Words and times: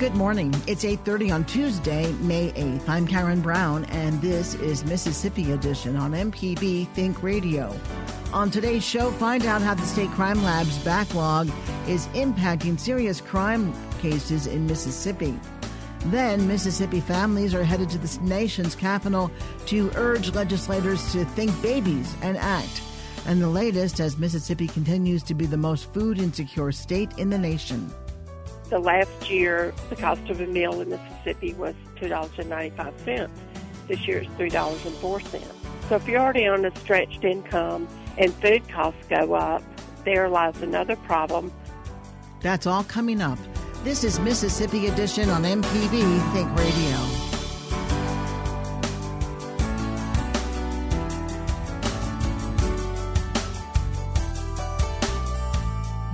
Good 0.00 0.16
morning. 0.16 0.54
It's 0.66 0.82
8:30 0.82 1.30
on 1.30 1.44
Tuesday, 1.44 2.10
May 2.22 2.52
8th. 2.52 2.88
I'm 2.88 3.06
Karen 3.06 3.42
Brown 3.42 3.84
and 3.84 4.18
this 4.22 4.54
is 4.54 4.82
Mississippi 4.82 5.52
Edition 5.52 5.94
on 5.94 6.14
MPB 6.14 6.88
Think 6.94 7.22
Radio. 7.22 7.78
On 8.32 8.50
today's 8.50 8.82
show, 8.82 9.10
find 9.10 9.44
out 9.44 9.60
how 9.60 9.74
the 9.74 9.84
state 9.84 10.08
crime 10.12 10.42
lab's 10.42 10.78
backlog 10.78 11.50
is 11.86 12.06
impacting 12.14 12.80
serious 12.80 13.20
crime 13.20 13.74
cases 14.00 14.46
in 14.46 14.66
Mississippi. 14.66 15.38
Then, 16.06 16.48
Mississippi 16.48 17.00
families 17.00 17.52
are 17.52 17.62
headed 17.62 17.90
to 17.90 17.98
the 17.98 18.18
nation's 18.22 18.74
capital 18.74 19.30
to 19.66 19.90
urge 19.96 20.34
legislators 20.34 21.12
to 21.12 21.26
think 21.26 21.52
babies 21.60 22.16
and 22.22 22.38
act. 22.38 22.80
And 23.26 23.38
the 23.38 23.50
latest 23.50 24.00
as 24.00 24.16
Mississippi 24.16 24.66
continues 24.66 25.22
to 25.24 25.34
be 25.34 25.44
the 25.44 25.58
most 25.58 25.92
food 25.92 26.18
insecure 26.18 26.72
state 26.72 27.10
in 27.18 27.28
the 27.28 27.36
nation. 27.36 27.92
The 28.70 28.78
last 28.78 29.28
year, 29.28 29.74
the 29.88 29.96
cost 29.96 30.30
of 30.30 30.40
a 30.40 30.46
meal 30.46 30.80
in 30.80 30.90
Mississippi 30.90 31.54
was 31.54 31.74
$2.95. 31.96 33.28
This 33.88 34.06
year 34.06 34.18
it's 34.18 34.30
$3.04. 34.34 35.42
So 35.88 35.96
if 35.96 36.06
you're 36.06 36.20
already 36.20 36.46
on 36.46 36.64
a 36.64 36.74
stretched 36.76 37.24
income 37.24 37.88
and 38.16 38.32
food 38.34 38.68
costs 38.68 39.04
go 39.08 39.34
up, 39.34 39.62
there 40.04 40.28
lies 40.28 40.62
another 40.62 40.94
problem. 40.94 41.52
That's 42.40 42.66
all 42.66 42.84
coming 42.84 43.20
up. 43.20 43.38
This 43.82 44.04
is 44.04 44.20
Mississippi 44.20 44.86
Edition 44.86 45.30
on 45.30 45.42
MPB 45.42 46.32
Think 46.32 46.56
Radio. 46.56 47.19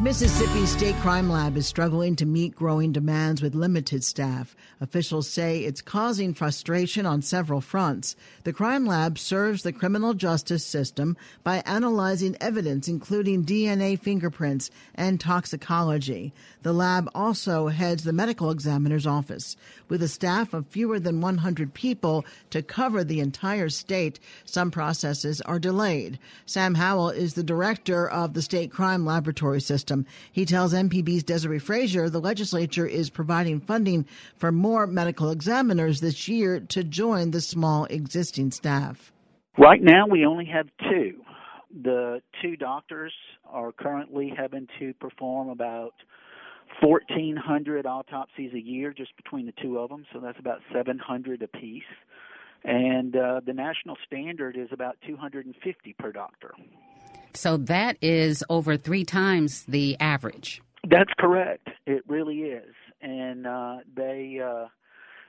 Mississippi 0.07 0.67
State 0.67 0.95
Crime 1.01 1.29
Lab 1.29 1.57
is 1.57 1.67
struggling 1.67 2.15
to 2.15 2.25
meet 2.25 2.55
growing 2.55 2.93
demands 2.93 3.43
with 3.43 3.57
limited 3.57 4.05
staff. 4.05 4.55
Officials 4.81 5.29
say 5.29 5.65
it's 5.65 5.83
causing 5.83 6.33
frustration 6.33 7.05
on 7.05 7.23
several 7.23 7.61
fronts. 7.61 8.15
The 8.45 8.53
crime 8.53 8.87
lab 8.87 9.19
serves 9.19 9.65
the 9.65 9.73
criminal 9.73 10.15
justice 10.15 10.65
system 10.65 11.17
by 11.43 11.57
analyzing 11.67 12.37
evidence, 12.41 12.87
including 12.87 13.45
DNA 13.45 13.99
fingerprints 13.99 14.71
and 14.95 15.19
toxicology. 15.19 16.33
The 16.63 16.73
lab 16.73 17.11
also 17.13 17.67
heads 17.67 18.05
the 18.05 18.13
medical 18.13 18.53
examiner's 18.53 19.09
office. 19.09 19.57
With 19.89 20.05
a 20.05 20.09
staff 20.09 20.55
of 20.55 20.69
fewer 20.69 21.01
than 21.01 21.21
100 21.21 21.75
people 21.75 22.25
to 22.51 22.63
cover 22.63 23.03
the 23.03 23.19
entire 23.19 23.71
state, 23.71 24.21
some 24.45 24.71
processes 24.71 25.41
are 25.41 25.59
delayed. 25.59 26.21
Sam 26.45 26.77
Howell 26.77 27.11
is 27.11 27.35
the 27.35 27.43
director 27.43 28.09
of 28.09 28.35
the 28.35 28.43
State 28.43 28.71
Crime 28.71 29.05
Laboratory 29.05 29.61
System. 29.61 29.96
He 30.33 30.45
tells 30.45 30.75
MPB's 30.75 31.23
Desiree 31.23 31.59
Frazier 31.59 32.11
the 32.11 32.21
legislature 32.21 32.87
is 32.87 33.09
providing 33.09 33.61
funding 33.61 34.07
for 34.37 34.53
more 34.53 34.87
medical 34.87 35.31
examiners 35.31 36.01
this 36.01 36.29
year 36.29 36.61
to 36.61 36.85
join 36.85 37.31
the 37.31 37.41
small 37.41 37.85
existing 37.87 38.51
staff. 38.51 39.13
Right 39.59 39.83
now, 39.83 40.07
we 40.07 40.27
only 40.27 40.45
have 40.47 40.67
two. 40.91 41.23
The 41.83 42.21
two 42.43 42.57
doctors 42.57 43.13
are 43.49 43.73
currently 43.73 44.33
having 44.37 44.69
to 44.79 44.93
perform 44.95 45.49
about 45.49 45.95
1,400 46.81 47.87
autopsies 47.87 48.53
a 48.55 48.61
year 48.61 48.93
just 48.93 49.17
between 49.17 49.47
the 49.47 49.55
two 49.63 49.79
of 49.79 49.89
them, 49.89 50.05
so 50.13 50.21
that's 50.21 50.39
about 50.39 50.61
700 50.75 51.43
apiece. 51.43 51.83
And 52.65 53.17
uh, 53.17 53.41
the 53.47 53.53
national 53.53 53.97
standard 54.07 54.57
is 54.57 54.69
about 54.73 54.97
250 55.07 55.95
per 55.99 56.13
doctor. 56.13 56.53
So 57.37 57.57
that 57.59 57.97
is 58.01 58.43
over 58.49 58.77
three 58.77 59.05
times 59.05 59.65
the 59.65 59.97
average. 60.01 60.63
That's 60.89 61.13
correct. 61.19 61.69
It 61.87 62.03
really 62.09 62.39
is. 62.43 62.75
And 63.03 63.47
uh, 63.47 63.77
they 63.95 64.41
uh, 64.43 64.67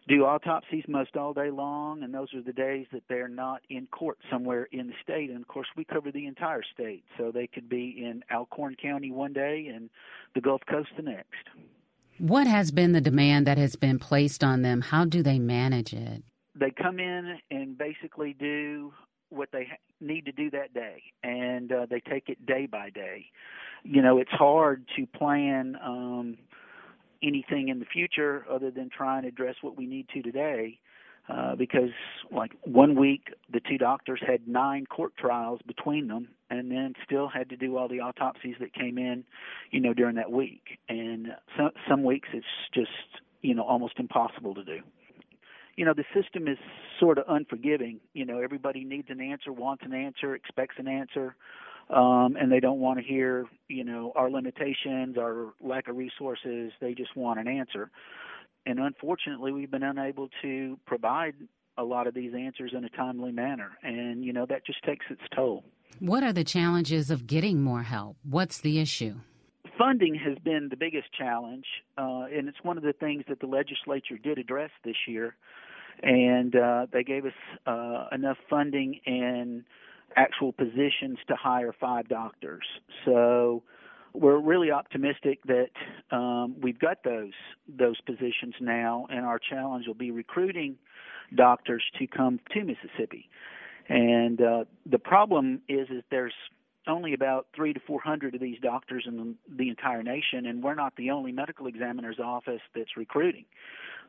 do 0.07 0.23
autopsies 0.23 0.85
most 0.87 1.17
all 1.17 1.33
day 1.33 1.49
long, 1.49 2.03
and 2.03 2.13
those 2.13 2.33
are 2.33 2.41
the 2.41 2.53
days 2.53 2.85
that 2.93 3.03
they're 3.09 3.27
not 3.27 3.61
in 3.69 3.87
court 3.87 4.17
somewhere 4.31 4.67
in 4.71 4.87
the 4.87 4.93
state. 5.03 5.29
And 5.29 5.41
of 5.41 5.47
course, 5.47 5.67
we 5.75 5.83
cover 5.83 6.11
the 6.11 6.25
entire 6.25 6.63
state, 6.73 7.03
so 7.17 7.31
they 7.31 7.47
could 7.47 7.67
be 7.67 7.95
in 7.97 8.23
Alcorn 8.31 8.75
County 8.81 9.11
one 9.11 9.33
day 9.33 9.69
and 9.73 9.89
the 10.33 10.41
Gulf 10.41 10.61
Coast 10.69 10.89
the 10.95 11.03
next. 11.03 11.49
What 12.19 12.47
has 12.47 12.71
been 12.71 12.93
the 12.93 13.01
demand 13.01 13.45
that 13.47 13.57
has 13.57 13.75
been 13.75 13.99
placed 13.99 14.43
on 14.43 14.61
them? 14.61 14.81
How 14.81 15.05
do 15.05 15.21
they 15.21 15.39
manage 15.39 15.93
it? 15.93 16.23
They 16.55 16.71
come 16.71 16.99
in 16.99 17.37
and 17.51 17.77
basically 17.77 18.33
do 18.33 18.91
what 19.29 19.49
they 19.51 19.67
need 19.99 20.25
to 20.25 20.31
do 20.31 20.49
that 20.51 20.73
day, 20.73 21.03
and 21.23 21.71
uh, 21.71 21.85
they 21.89 21.99
take 21.99 22.29
it 22.29 22.45
day 22.45 22.65
by 22.65 22.89
day. 22.89 23.25
You 23.83 24.01
know, 24.01 24.17
it's 24.17 24.31
hard 24.31 24.85
to 24.95 25.05
plan 25.05 25.77
um, 25.83 26.37
anything 27.21 27.69
in 27.69 27.79
the 27.79 27.85
future 27.85 28.45
other 28.49 28.71
than 28.71 28.89
try 28.89 29.17
and 29.17 29.27
address 29.27 29.55
what 29.61 29.77
we 29.77 29.85
need 29.85 30.07
to 30.13 30.21
today. 30.21 30.79
Uh, 31.29 31.55
because 31.55 31.89
like 32.31 32.53
one 32.63 32.97
week 32.97 33.33
the 33.51 33.59
two 33.59 33.77
doctors 33.77 34.21
had 34.25 34.47
nine 34.47 34.85
court 34.85 35.11
trials 35.17 35.59
between 35.67 36.07
them 36.07 36.29
and 36.49 36.71
then 36.71 36.93
still 37.03 37.27
had 37.27 37.49
to 37.49 37.57
do 37.57 37.75
all 37.75 37.89
the 37.89 37.99
autopsies 37.99 38.55
that 38.61 38.73
came 38.73 38.97
in 38.97 39.25
you 39.71 39.81
know 39.81 39.93
during 39.93 40.15
that 40.15 40.31
week 40.31 40.79
and 40.87 41.27
some 41.57 41.71
some 41.89 42.05
weeks 42.05 42.29
it's 42.31 42.45
just 42.73 42.87
you 43.41 43.53
know 43.53 43.63
almost 43.63 43.95
impossible 43.99 44.55
to 44.55 44.63
do 44.63 44.79
you 45.77 45.85
know 45.85 45.93
the 45.93 46.03
system 46.13 46.47
is 46.47 46.57
sort 46.99 47.19
of 47.19 47.25
unforgiving. 47.29 48.01
You 48.13 48.25
know 48.25 48.39
everybody 48.39 48.83
needs 48.83 49.07
an 49.09 49.21
answer 49.21 49.53
wants 49.53 49.83
an 49.85 49.93
answer 49.93 50.35
expects 50.35 50.75
an 50.77 50.87
answer 50.87 51.35
um, 51.89 52.35
and 52.35 52.51
they 52.51 52.59
don't 52.59 52.79
want 52.79 52.99
to 52.99 53.05
hear 53.05 53.45
you 53.69 53.85
know 53.85 54.11
our 54.15 54.29
limitations 54.29 55.17
our 55.17 55.53
lack 55.61 55.87
of 55.87 55.95
resources. 55.95 56.73
They 56.81 56.93
just 56.93 57.15
want 57.15 57.39
an 57.39 57.47
answer. 57.47 57.89
And 58.65 58.79
unfortunately 58.79 59.53
we've 59.53 59.71
been 59.71 59.83
unable 59.83 60.29
to 60.41 60.77
provide 60.85 61.35
a 61.77 61.83
lot 61.83 62.07
of 62.07 62.15
these 62.15 62.33
answers 62.33 62.73
in 62.75 62.83
a 62.83 62.89
timely 62.89 63.31
manner. 63.31 63.77
And 63.83 64.25
you 64.25 64.33
know 64.33 64.45
that 64.47 64.65
just 64.65 64.83
takes 64.83 65.05
its 65.09 65.21
toll. 65.33 65.63
What 65.99 66.23
are 66.23 66.33
the 66.33 66.43
challenges 66.43 67.09
of 67.09 67.27
getting 67.27 67.61
more 67.61 67.83
help? 67.83 68.17
What's 68.23 68.59
the 68.59 68.79
issue? 68.79 69.15
Funding 69.77 70.15
has 70.15 70.37
been 70.43 70.69
the 70.71 70.75
biggest 70.75 71.07
challenge 71.15 71.65
uh, 71.99 72.25
and 72.35 72.49
it's 72.49 72.57
one 72.63 72.77
of 72.77 72.83
the 72.83 72.93
things 72.93 73.23
that 73.29 73.39
the 73.39 73.45
legislature 73.45 74.17
did 74.21 74.39
address 74.39 74.71
this 74.83 74.95
year 75.07 75.35
and 76.03 76.55
uh, 76.55 76.87
they 76.91 77.03
gave 77.03 77.25
us 77.25 77.33
uh, 77.65 78.07
enough 78.11 78.37
funding 78.49 78.99
and 79.05 79.63
actual 80.15 80.51
positions 80.51 81.17
to 81.27 81.35
hire 81.35 81.73
five 81.79 82.07
doctors. 82.07 82.65
So 83.05 83.63
we're 84.13 84.39
really 84.39 84.71
optimistic 84.71 85.39
that 85.45 85.69
um, 86.15 86.55
we've 86.61 86.79
got 86.79 87.03
those 87.03 87.33
those 87.67 87.99
positions 88.01 88.55
now, 88.59 89.05
and 89.09 89.25
our 89.25 89.39
challenge 89.39 89.85
will 89.87 89.93
be 89.93 90.11
recruiting 90.11 90.77
doctors 91.35 91.83
to 91.99 92.07
come 92.07 92.39
to 92.53 92.63
Mississippi. 92.63 93.29
And 93.89 94.41
uh, 94.41 94.63
the 94.85 94.99
problem 94.99 95.61
is, 95.69 95.87
is 95.89 96.03
there's 96.09 96.33
only 96.87 97.13
about 97.13 97.47
three 97.55 97.73
to 97.73 97.79
four 97.85 97.99
hundred 98.01 98.35
of 98.35 98.41
these 98.41 98.59
doctors 98.61 99.05
in 99.07 99.35
the, 99.49 99.69
entire 99.69 100.03
nation, 100.03 100.45
and 100.45 100.63
we're 100.63 100.75
not 100.75 100.95
the 100.95 101.11
only 101.11 101.31
medical 101.31 101.67
examiner's 101.67 102.19
office 102.19 102.61
that's 102.75 102.95
recruiting. 102.97 103.45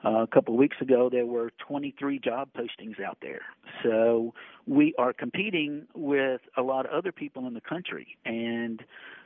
Uh, 0.04 0.22
a 0.22 0.26
couple 0.28 0.54
of 0.54 0.60
weeks 0.60 0.76
ago, 0.80 1.08
there 1.10 1.26
were 1.26 1.50
23 1.66 2.20
job 2.20 2.48
postings 2.56 3.02
out 3.04 3.19
there. 3.20 3.40
So 3.82 4.32
we 4.66 4.94
are 4.96 5.12
competing 5.12 5.88
with 5.92 6.40
a 6.56 6.62
lot 6.62 6.86
of 6.86 6.92
other 6.92 7.10
people 7.10 7.48
in 7.48 7.54
the 7.54 7.60
country, 7.60 8.16
and 8.25 8.81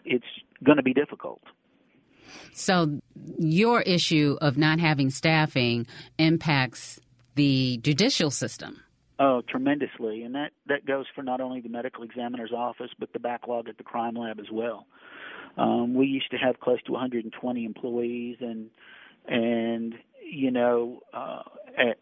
it's 0.06 0.24
going 0.64 0.78
to 0.78 0.82
be 0.82 0.94
difficult. 0.94 1.42
So 2.54 3.00
your 3.38 3.82
issue 3.82 4.38
of 4.40 4.56
not 4.56 4.80
having 4.80 5.10
staffing 5.10 5.86
impacts 6.18 6.98
the 7.34 7.78
judicial 7.82 8.30
system. 8.30 8.82
Oh, 9.18 9.42
tremendously, 9.48 10.22
and 10.22 10.34
that 10.34 10.52
that 10.66 10.86
goes 10.86 11.06
for 11.14 11.22
not 11.22 11.40
only 11.40 11.60
the 11.60 11.68
medical 11.68 12.02
examiner's 12.02 12.52
office 12.52 12.90
but 12.98 13.12
the 13.12 13.18
backlog 13.18 13.68
at 13.68 13.76
the 13.76 13.84
crime 13.84 14.14
lab 14.14 14.40
as 14.40 14.50
well. 14.50 14.86
Um, 15.56 15.94
we 15.94 16.06
used 16.06 16.30
to 16.30 16.38
have 16.38 16.60
close 16.60 16.82
to 16.84 16.92
120 16.92 17.64
employees, 17.64 18.38
and 18.40 18.70
and 19.28 19.94
you 20.24 20.50
know, 20.50 21.00
uh, 21.12 21.42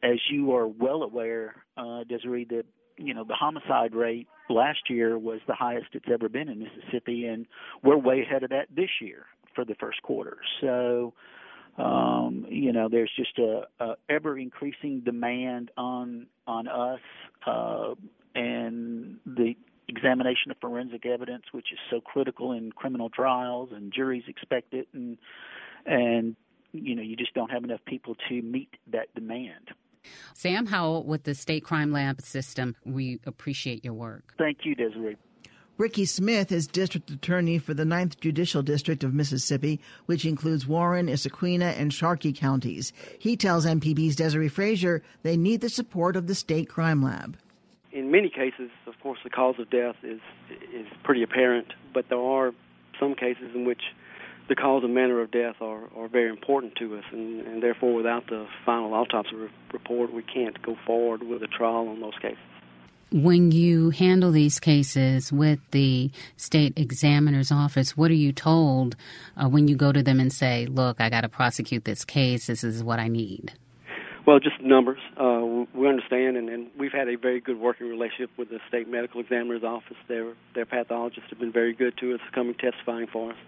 as 0.02 0.18
you 0.30 0.54
are 0.54 0.66
well 0.66 1.02
aware, 1.02 1.56
uh, 1.76 2.04
Desiree, 2.04 2.46
that 2.50 2.64
you 2.96 3.12
know 3.12 3.24
the 3.24 3.34
homicide 3.34 3.94
rate 3.94 4.28
last 4.48 4.88
year 4.88 5.18
was 5.18 5.40
the 5.46 5.54
highest 5.54 5.88
it's 5.92 6.06
ever 6.12 6.28
been 6.28 6.48
in 6.48 6.60
Mississippi, 6.60 7.26
and 7.26 7.46
we're 7.82 7.96
way 7.96 8.22
ahead 8.22 8.44
of 8.44 8.50
that 8.50 8.68
this 8.74 8.90
year 9.00 9.26
for 9.54 9.64
the 9.64 9.74
first 9.80 10.02
quarter. 10.02 10.38
So, 10.60 11.12
um, 11.78 12.46
you 12.48 12.72
know, 12.72 12.88
there's 12.90 13.10
just 13.16 13.38
a, 13.38 13.62
a 13.78 13.96
ever 14.08 14.38
increasing 14.38 15.00
demand 15.00 15.70
on 15.76 16.26
on 16.46 16.68
us, 16.68 17.00
uh, 17.46 17.94
and 18.34 19.18
the 19.24 19.54
examination 19.88 20.50
of 20.50 20.56
forensic 20.60 21.06
evidence, 21.06 21.44
which 21.52 21.72
is 21.72 21.78
so 21.90 22.00
critical 22.00 22.52
in 22.52 22.72
criminal 22.72 23.08
trials, 23.08 23.70
and 23.72 23.92
juries 23.92 24.24
expect 24.28 24.74
it, 24.74 24.88
and 24.92 25.18
and 25.86 26.36
you 26.72 26.94
know, 26.94 27.02
you 27.02 27.16
just 27.16 27.34
don't 27.34 27.50
have 27.50 27.64
enough 27.64 27.80
people 27.86 28.16
to 28.28 28.42
meet 28.42 28.70
that 28.92 29.12
demand. 29.14 29.70
Sam 30.34 30.66
Howell 30.66 31.04
with 31.04 31.24
the 31.24 31.34
State 31.34 31.64
Crime 31.64 31.92
Lab 31.92 32.22
System, 32.22 32.74
we 32.84 33.20
appreciate 33.26 33.84
your 33.84 33.94
work. 33.94 34.34
Thank 34.38 34.58
you, 34.64 34.74
Desiree. 34.74 35.16
Ricky 35.80 36.04
Smith 36.04 36.52
is 36.52 36.66
district 36.66 37.08
attorney 37.08 37.56
for 37.56 37.72
the 37.72 37.84
9th 37.84 38.20
Judicial 38.20 38.60
District 38.60 39.02
of 39.02 39.14
Mississippi, 39.14 39.80
which 40.04 40.26
includes 40.26 40.66
Warren, 40.66 41.06
Issaquena, 41.06 41.72
and 41.74 41.90
Sharkey 41.90 42.34
counties. 42.34 42.92
He 43.18 43.34
tells 43.34 43.64
MPB's 43.64 44.14
Desiree 44.14 44.50
Frazier 44.50 45.02
they 45.22 45.38
need 45.38 45.62
the 45.62 45.70
support 45.70 46.16
of 46.16 46.26
the 46.26 46.34
state 46.34 46.68
crime 46.68 47.02
lab. 47.02 47.38
In 47.92 48.10
many 48.10 48.28
cases, 48.28 48.68
of 48.86 48.92
course, 49.02 49.20
the 49.24 49.30
cause 49.30 49.54
of 49.58 49.70
death 49.70 49.96
is 50.02 50.20
is 50.70 50.86
pretty 51.02 51.22
apparent, 51.22 51.72
but 51.94 52.10
there 52.10 52.20
are 52.20 52.52
some 53.00 53.14
cases 53.14 53.50
in 53.54 53.64
which 53.64 53.80
the 54.50 54.56
cause 54.56 54.84
and 54.84 54.94
manner 54.94 55.22
of 55.22 55.30
death 55.30 55.62
are, 55.62 55.84
are 55.96 56.08
very 56.08 56.28
important 56.28 56.74
to 56.76 56.98
us, 56.98 57.04
and, 57.10 57.46
and 57.46 57.62
therefore, 57.62 57.94
without 57.94 58.26
the 58.26 58.46
final 58.66 58.92
autopsy 58.92 59.34
re- 59.34 59.48
report, 59.72 60.12
we 60.12 60.24
can't 60.24 60.60
go 60.60 60.76
forward 60.86 61.22
with 61.22 61.42
a 61.42 61.46
trial 61.46 61.88
on 61.88 62.02
those 62.02 62.18
cases. 62.20 62.36
When 63.12 63.50
you 63.50 63.90
handle 63.90 64.30
these 64.30 64.60
cases 64.60 65.32
with 65.32 65.58
the 65.72 66.10
state 66.36 66.74
examiner's 66.76 67.50
office, 67.50 67.96
what 67.96 68.10
are 68.10 68.14
you 68.14 68.32
told 68.32 68.94
uh, 69.36 69.48
when 69.48 69.66
you 69.66 69.74
go 69.74 69.90
to 69.90 70.02
them 70.02 70.20
and 70.20 70.32
say, 70.32 70.66
"Look, 70.66 71.00
I 71.00 71.10
got 71.10 71.22
to 71.22 71.28
prosecute 71.28 71.84
this 71.84 72.04
case. 72.04 72.46
This 72.46 72.62
is 72.62 72.84
what 72.84 73.00
I 73.00 73.08
need." 73.08 73.52
Well, 74.26 74.38
just 74.38 74.60
numbers. 74.60 75.00
Uh, 75.16 75.64
we 75.74 75.88
understand, 75.88 76.36
and, 76.36 76.48
and 76.48 76.68
we've 76.78 76.92
had 76.92 77.08
a 77.08 77.16
very 77.16 77.40
good 77.40 77.58
working 77.58 77.88
relationship 77.88 78.30
with 78.36 78.50
the 78.50 78.60
state 78.68 78.88
medical 78.88 79.20
examiner's 79.20 79.64
office. 79.64 79.96
Their 80.06 80.34
their 80.54 80.66
pathologists 80.66 81.30
have 81.30 81.40
been 81.40 81.50
very 81.52 81.72
good 81.72 81.96
to 81.98 82.14
us, 82.14 82.20
coming 82.32 82.54
testifying 82.54 83.08
for 83.08 83.32
us. 83.32 83.38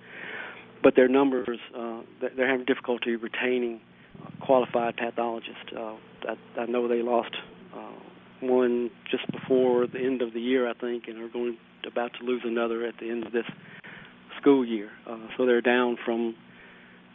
But 0.83 0.97
their 0.97 1.09
numbers, 1.09 1.61
uh, 1.77 2.01
they're 2.21 2.49
having 2.49 2.65
difficulty 2.65 3.15
retaining 3.15 3.81
qualified 4.41 4.97
pathologists. 4.97 5.73
Uh, 5.77 5.95
I, 6.29 6.61
I 6.61 6.67
know 6.67 6.89
they 6.89 7.03
lost 7.03 7.37
uh, 7.73 7.79
one 8.43 8.91
just 9.11 9.31
before 9.31 9.87
the 9.87 9.99
end 9.99 10.23
of 10.23 10.33
the 10.33 10.41
year, 10.41 10.69
I 10.69 10.75
think, 10.75 11.05
and 11.09 11.19
are 11.23 11.29
going 11.29 11.57
about 11.87 12.13
to 12.21 12.25
lose 12.25 12.43
another 12.45 12.85
at 12.87 12.95
the 12.99 13.11
end 13.11 13.27
of 13.27 13.33
this 13.33 13.47
school 14.41 14.65
year. 14.65 14.91
Uh, 15.07 15.19
so 15.37 15.47
they're 15.47 15.61
down 15.61 15.97
from, 16.05 16.35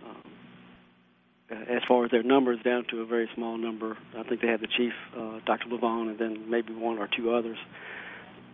uh, 0.05 1.55
as 1.69 1.81
far 1.87 2.05
as 2.05 2.11
their 2.11 2.23
numbers, 2.23 2.59
down 2.63 2.85
to 2.89 3.01
a 3.01 3.05
very 3.05 3.29
small 3.35 3.57
number. 3.57 3.97
I 4.17 4.23
think 4.23 4.41
they 4.41 4.47
had 4.47 4.61
the 4.61 4.67
chief, 4.67 4.93
uh, 5.17 5.39
Dr. 5.45 5.69
LeVaughn, 5.69 6.09
and 6.09 6.19
then 6.19 6.49
maybe 6.49 6.73
one 6.73 6.97
or 6.97 7.07
two 7.07 7.33
others. 7.33 7.57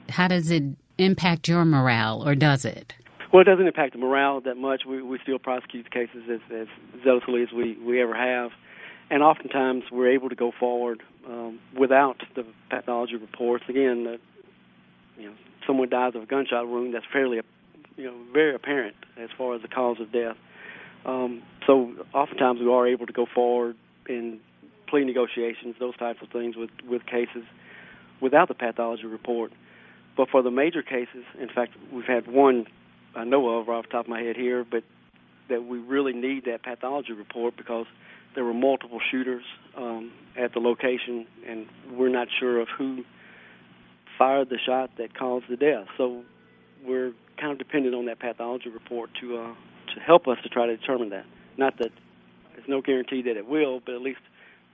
How 0.10 0.28
does 0.28 0.52
it 0.52 0.64
impact 0.98 1.48
your 1.48 1.66
morale, 1.66 2.28
or 2.28 2.36
does 2.36 2.66
it? 2.66 2.94
Well, 3.32 3.42
it 3.42 3.46
doesn't 3.46 3.66
impact 3.66 3.94
the 3.94 4.00
morale 4.00 4.42
that 4.42 4.58
much. 4.58 4.84
We 4.88 5.02
we 5.02 5.18
still 5.24 5.40
prosecute 5.40 5.86
the 5.86 5.90
cases 5.90 6.24
as, 6.32 6.40
as 6.56 6.68
zealously 7.04 7.42
as 7.42 7.52
we 7.52 7.78
we 7.80 8.02
ever 8.02 8.16
have 8.16 8.52
and 9.10 9.24
oftentimes 9.24 9.84
we're 9.92 10.12
able 10.12 10.30
to 10.30 10.36
go 10.36 10.52
forward 10.60 11.02
um, 11.28 11.60
without 11.78 12.22
the 12.36 12.46
pathology 12.70 13.16
reports. 13.16 13.64
Again, 13.68 14.08
uh, 14.08 14.18
you 15.18 15.30
know, 15.30 15.36
someone 15.66 15.90
dies 15.90 16.16
of 16.16 16.24
a 16.24 16.26
gunshot 16.26 16.68
wound 16.68 16.94
that's 16.94 17.06
fairly, 17.12 17.42
you 17.98 18.06
know, 18.06 18.16
very 18.34 18.56
apparent 18.56 18.96
as 19.18 19.30
far 19.38 19.56
as 19.56 19.62
the 19.62 19.68
cause 19.68 20.00
of 20.00 20.12
death. 20.12 20.36
Um, 21.06 21.44
so 21.68 21.94
oftentimes 22.14 22.60
we 22.60 22.70
are 22.70 22.88
able 22.88 23.06
to 23.06 23.14
go 23.14 23.26
forward 23.26 23.76
in 24.08 24.40
plea 24.88 25.04
negotiations, 25.04 25.76
those 25.80 25.98
types 25.98 26.20
of 26.22 26.30
things 26.30 26.56
with 26.56 26.70
with 26.88 27.06
cases 27.06 27.44
without 28.22 28.48
the 28.48 28.54
pathology 28.54 29.06
report. 29.06 29.52
But 30.16 30.30
for 30.30 30.42
the 30.42 30.52
major 30.52 30.84
cases, 30.84 31.26
in 31.40 31.50
fact, 31.50 31.74
we've 31.92 32.06
had 32.06 32.28
one 32.28 32.68
I 33.16 33.24
know 33.24 33.60
of 33.60 33.70
off 33.70 33.86
the 33.86 33.92
top 33.92 34.06
of 34.06 34.10
my 34.10 34.22
head 34.22 34.36
here, 34.36 34.64
but 34.64 34.84
that 35.50 35.66
we 35.66 35.78
really 35.78 36.14
need 36.14 36.46
that 36.46 36.64
pathology 36.64 37.14
report 37.14 37.58
because 37.58 37.86
there 38.36 38.44
were 38.44 38.54
multiple 38.54 39.00
shooters 39.12 39.44
um, 39.78 40.12
at 40.38 40.54
the 40.54 40.60
location, 40.60 41.28
and 41.48 41.68
we're 41.92 42.10
not 42.10 42.28
sure 42.40 42.60
of 42.60 42.68
who 42.78 43.04
fired 44.18 44.50
the 44.50 44.60
shot 44.66 44.92
that 44.98 45.18
caused 45.18 45.46
the 45.50 45.58
death. 45.58 45.88
So 45.98 46.24
we're 46.86 47.14
kind 47.40 47.52
of 47.52 47.58
dependent 47.58 47.96
on 47.96 48.06
that 48.06 48.20
pathology 48.20 48.70
report 48.70 49.10
to 49.22 49.38
uh, 49.38 49.54
to 49.94 50.00
help 50.00 50.28
us 50.28 50.38
to 50.44 50.50
try 50.50 50.66
to 50.66 50.78
determine 50.78 51.10
that. 51.10 51.26
Not 51.58 51.78
that 51.80 51.92
there's 52.54 52.68
no 52.68 52.82
guarantee 52.82 53.22
that 53.24 53.38
it 53.38 53.48
will, 53.48 53.80
but 53.86 53.96
at 53.96 54.02
least 54.02 54.22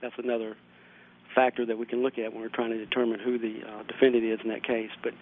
that's 0.00 0.14
another 0.18 0.56
factor 1.34 1.64
that 1.66 1.78
we 1.78 1.86
can 1.86 2.02
look 2.02 2.18
at 2.18 2.32
when 2.32 2.42
we're 2.42 2.48
trying 2.48 2.70
to 2.70 2.78
determine 2.78 3.20
who 3.20 3.38
the 3.38 3.60
uh, 3.66 3.82
defendant 3.84 4.24
is 4.24 4.40
in 4.42 4.50
that 4.50 4.64
case. 4.64 4.90
But 5.02 5.12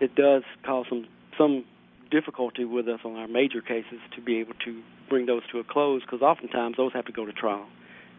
it 0.00 0.14
does 0.14 0.42
cause 0.64 0.86
some 0.88 1.06
some 1.38 1.64
difficulty 2.10 2.64
with 2.64 2.88
us 2.88 3.00
on 3.04 3.16
our 3.16 3.28
major 3.28 3.60
cases 3.60 3.98
to 4.14 4.20
be 4.20 4.38
able 4.38 4.54
to 4.64 4.82
bring 5.08 5.26
those 5.26 5.42
to 5.52 5.58
a 5.58 5.64
close 5.64 6.02
because 6.02 6.22
oftentimes 6.22 6.76
those 6.76 6.92
have 6.92 7.04
to 7.06 7.12
go 7.12 7.24
to 7.24 7.32
trial. 7.32 7.66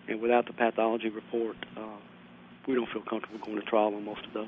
And 0.07 0.21
without 0.21 0.45
the 0.45 0.53
pathology 0.53 1.09
report, 1.09 1.57
uh, 1.75 1.97
we 2.67 2.75
don't 2.75 2.89
feel 2.89 3.01
comfortable 3.01 3.39
going 3.45 3.59
to 3.59 3.65
trial 3.65 3.93
on 3.95 4.05
most 4.05 4.25
of 4.25 4.33
those. 4.33 4.47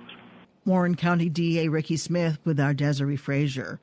Warren 0.66 0.96
County 0.96 1.30
DA 1.30 1.68
Ricky 1.68 1.98
Smith 1.98 2.38
with 2.44 2.60
our 2.60 2.74
Desiree 2.74 3.16
Frazier. 3.16 3.80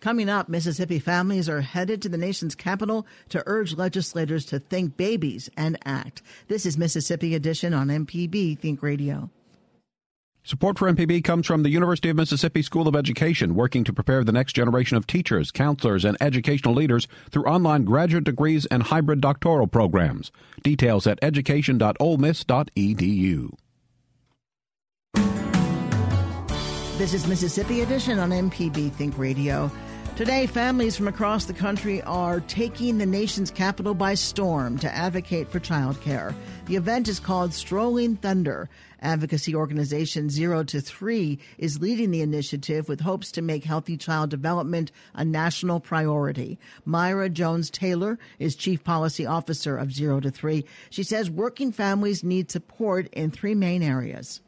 Coming 0.00 0.28
up, 0.28 0.48
Mississippi 0.48 0.98
families 0.98 1.48
are 1.48 1.62
headed 1.62 2.02
to 2.02 2.08
the 2.08 2.18
nation's 2.18 2.54
capital 2.54 3.06
to 3.30 3.42
urge 3.46 3.74
legislators 3.74 4.44
to 4.46 4.58
think 4.58 4.96
babies 4.96 5.48
and 5.56 5.78
act. 5.84 6.22
This 6.48 6.66
is 6.66 6.76
Mississippi 6.76 7.34
Edition 7.34 7.72
on 7.72 7.88
MPB 7.88 8.58
Think 8.58 8.82
Radio. 8.82 9.30
Support 10.46 10.78
for 10.78 10.90
MPB 10.92 11.24
comes 11.24 11.44
from 11.44 11.64
the 11.64 11.70
University 11.70 12.08
of 12.08 12.14
Mississippi 12.14 12.62
School 12.62 12.86
of 12.86 12.94
Education, 12.94 13.56
working 13.56 13.82
to 13.82 13.92
prepare 13.92 14.22
the 14.22 14.30
next 14.30 14.52
generation 14.52 14.96
of 14.96 15.04
teachers, 15.04 15.50
counselors, 15.50 16.04
and 16.04 16.16
educational 16.20 16.72
leaders 16.72 17.08
through 17.32 17.46
online 17.46 17.82
graduate 17.82 18.22
degrees 18.22 18.64
and 18.66 18.84
hybrid 18.84 19.20
doctoral 19.20 19.66
programs. 19.66 20.30
Details 20.62 21.08
at 21.08 21.18
education.olemiss.edu. 21.20 23.54
This 26.96 27.12
is 27.12 27.26
Mississippi 27.26 27.80
Edition 27.80 28.20
on 28.20 28.30
MPB 28.30 28.92
Think 28.92 29.18
Radio. 29.18 29.68
Today, 30.16 30.46
families 30.46 30.96
from 30.96 31.08
across 31.08 31.44
the 31.44 31.52
country 31.52 32.00
are 32.04 32.40
taking 32.40 32.96
the 32.96 33.04
nation's 33.04 33.50
capital 33.50 33.92
by 33.92 34.14
storm 34.14 34.78
to 34.78 34.90
advocate 34.90 35.46
for 35.50 35.60
childcare. 35.60 36.34
The 36.64 36.76
event 36.76 37.06
is 37.06 37.20
called 37.20 37.52
Strolling 37.52 38.16
Thunder. 38.16 38.70
Advocacy 39.02 39.54
organization 39.54 40.30
Zero 40.30 40.64
to 40.64 40.80
Three 40.80 41.38
is 41.58 41.82
leading 41.82 42.12
the 42.12 42.22
initiative 42.22 42.88
with 42.88 43.00
hopes 43.00 43.30
to 43.32 43.42
make 43.42 43.64
healthy 43.64 43.98
child 43.98 44.30
development 44.30 44.90
a 45.12 45.22
national 45.22 45.80
priority. 45.80 46.58
Myra 46.86 47.28
Jones 47.28 47.68
Taylor 47.68 48.18
is 48.38 48.56
Chief 48.56 48.82
Policy 48.82 49.26
Officer 49.26 49.76
of 49.76 49.92
Zero 49.92 50.18
to 50.20 50.30
Three. 50.30 50.64
She 50.88 51.02
says 51.02 51.28
working 51.28 51.72
families 51.72 52.24
need 52.24 52.50
support 52.50 53.08
in 53.12 53.30
three 53.30 53.54
main 53.54 53.82
areas. 53.82 54.40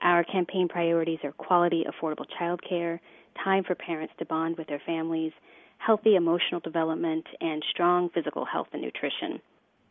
Our 0.00 0.24
campaign 0.24 0.66
priorities 0.66 1.20
are 1.22 1.30
quality, 1.30 1.84
affordable 1.86 2.26
childcare 2.40 2.98
time 3.42 3.64
for 3.64 3.74
parents 3.74 4.14
to 4.18 4.24
bond 4.24 4.56
with 4.58 4.68
their 4.68 4.82
families, 4.84 5.32
healthy 5.78 6.14
emotional 6.16 6.60
development, 6.60 7.26
and 7.40 7.62
strong 7.70 8.08
physical 8.10 8.44
health 8.44 8.68
and 8.72 8.82
nutrition. 8.82 9.40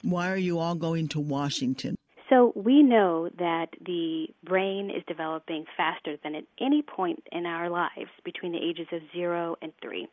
Why 0.04 0.32
are 0.32 0.38
you 0.38 0.60
all 0.60 0.76
going 0.76 1.08
to 1.10 1.20
Washington? 1.20 1.96
So 2.30 2.54
we 2.56 2.82
know 2.82 3.30
that 3.40 3.68
the 3.86 4.28
brain 4.44 4.90
is 4.90 5.04
developing 5.06 5.66
faster 5.76 6.16
than 6.24 6.34
at 6.36 6.46
any 6.62 6.82
point 6.82 7.22
in 7.32 7.46
our 7.46 7.70
lives 7.70 8.10
between 8.24 8.54
the 8.54 8.58
ages 8.58 8.88
of 8.94 9.02
zero 9.14 9.58
and 9.62 9.74
three. 9.82 10.08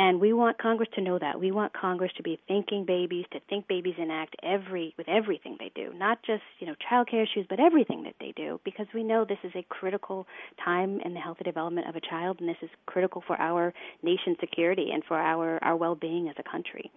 And 0.00 0.18
we 0.18 0.32
want 0.32 0.56
Congress 0.56 0.88
to 0.94 1.02
know 1.02 1.18
that. 1.18 1.38
We 1.38 1.52
want 1.52 1.74
Congress 1.74 2.10
to 2.16 2.22
be 2.22 2.40
thinking 2.48 2.86
babies, 2.86 3.26
to 3.32 3.40
think 3.50 3.68
babies 3.68 3.96
in 3.98 4.10
act 4.10 4.34
every 4.42 4.94
with 4.96 5.06
everything 5.10 5.58
they 5.58 5.70
do, 5.74 5.92
not 5.94 6.22
just 6.22 6.42
you 6.58 6.66
know 6.66 6.74
child 6.88 7.10
care 7.10 7.22
issues, 7.22 7.44
but 7.50 7.60
everything 7.60 8.04
that 8.04 8.14
they 8.18 8.32
do, 8.34 8.58
because 8.64 8.86
we 8.94 9.02
know 9.04 9.26
this 9.26 9.36
is 9.44 9.52
a 9.54 9.62
critical 9.68 10.26
time 10.64 11.00
in 11.04 11.12
the 11.12 11.20
healthy 11.20 11.44
development 11.44 11.86
of 11.86 11.96
a 11.96 12.00
child, 12.00 12.40
and 12.40 12.48
this 12.48 12.56
is 12.62 12.70
critical 12.86 13.22
for 13.26 13.38
our 13.38 13.74
nation's 14.02 14.38
security 14.40 14.88
and 14.90 15.04
for 15.04 15.18
our 15.18 15.62
our 15.62 15.76
well-being 15.76 16.30
as 16.30 16.34
a 16.38 16.50
country. 16.50 16.90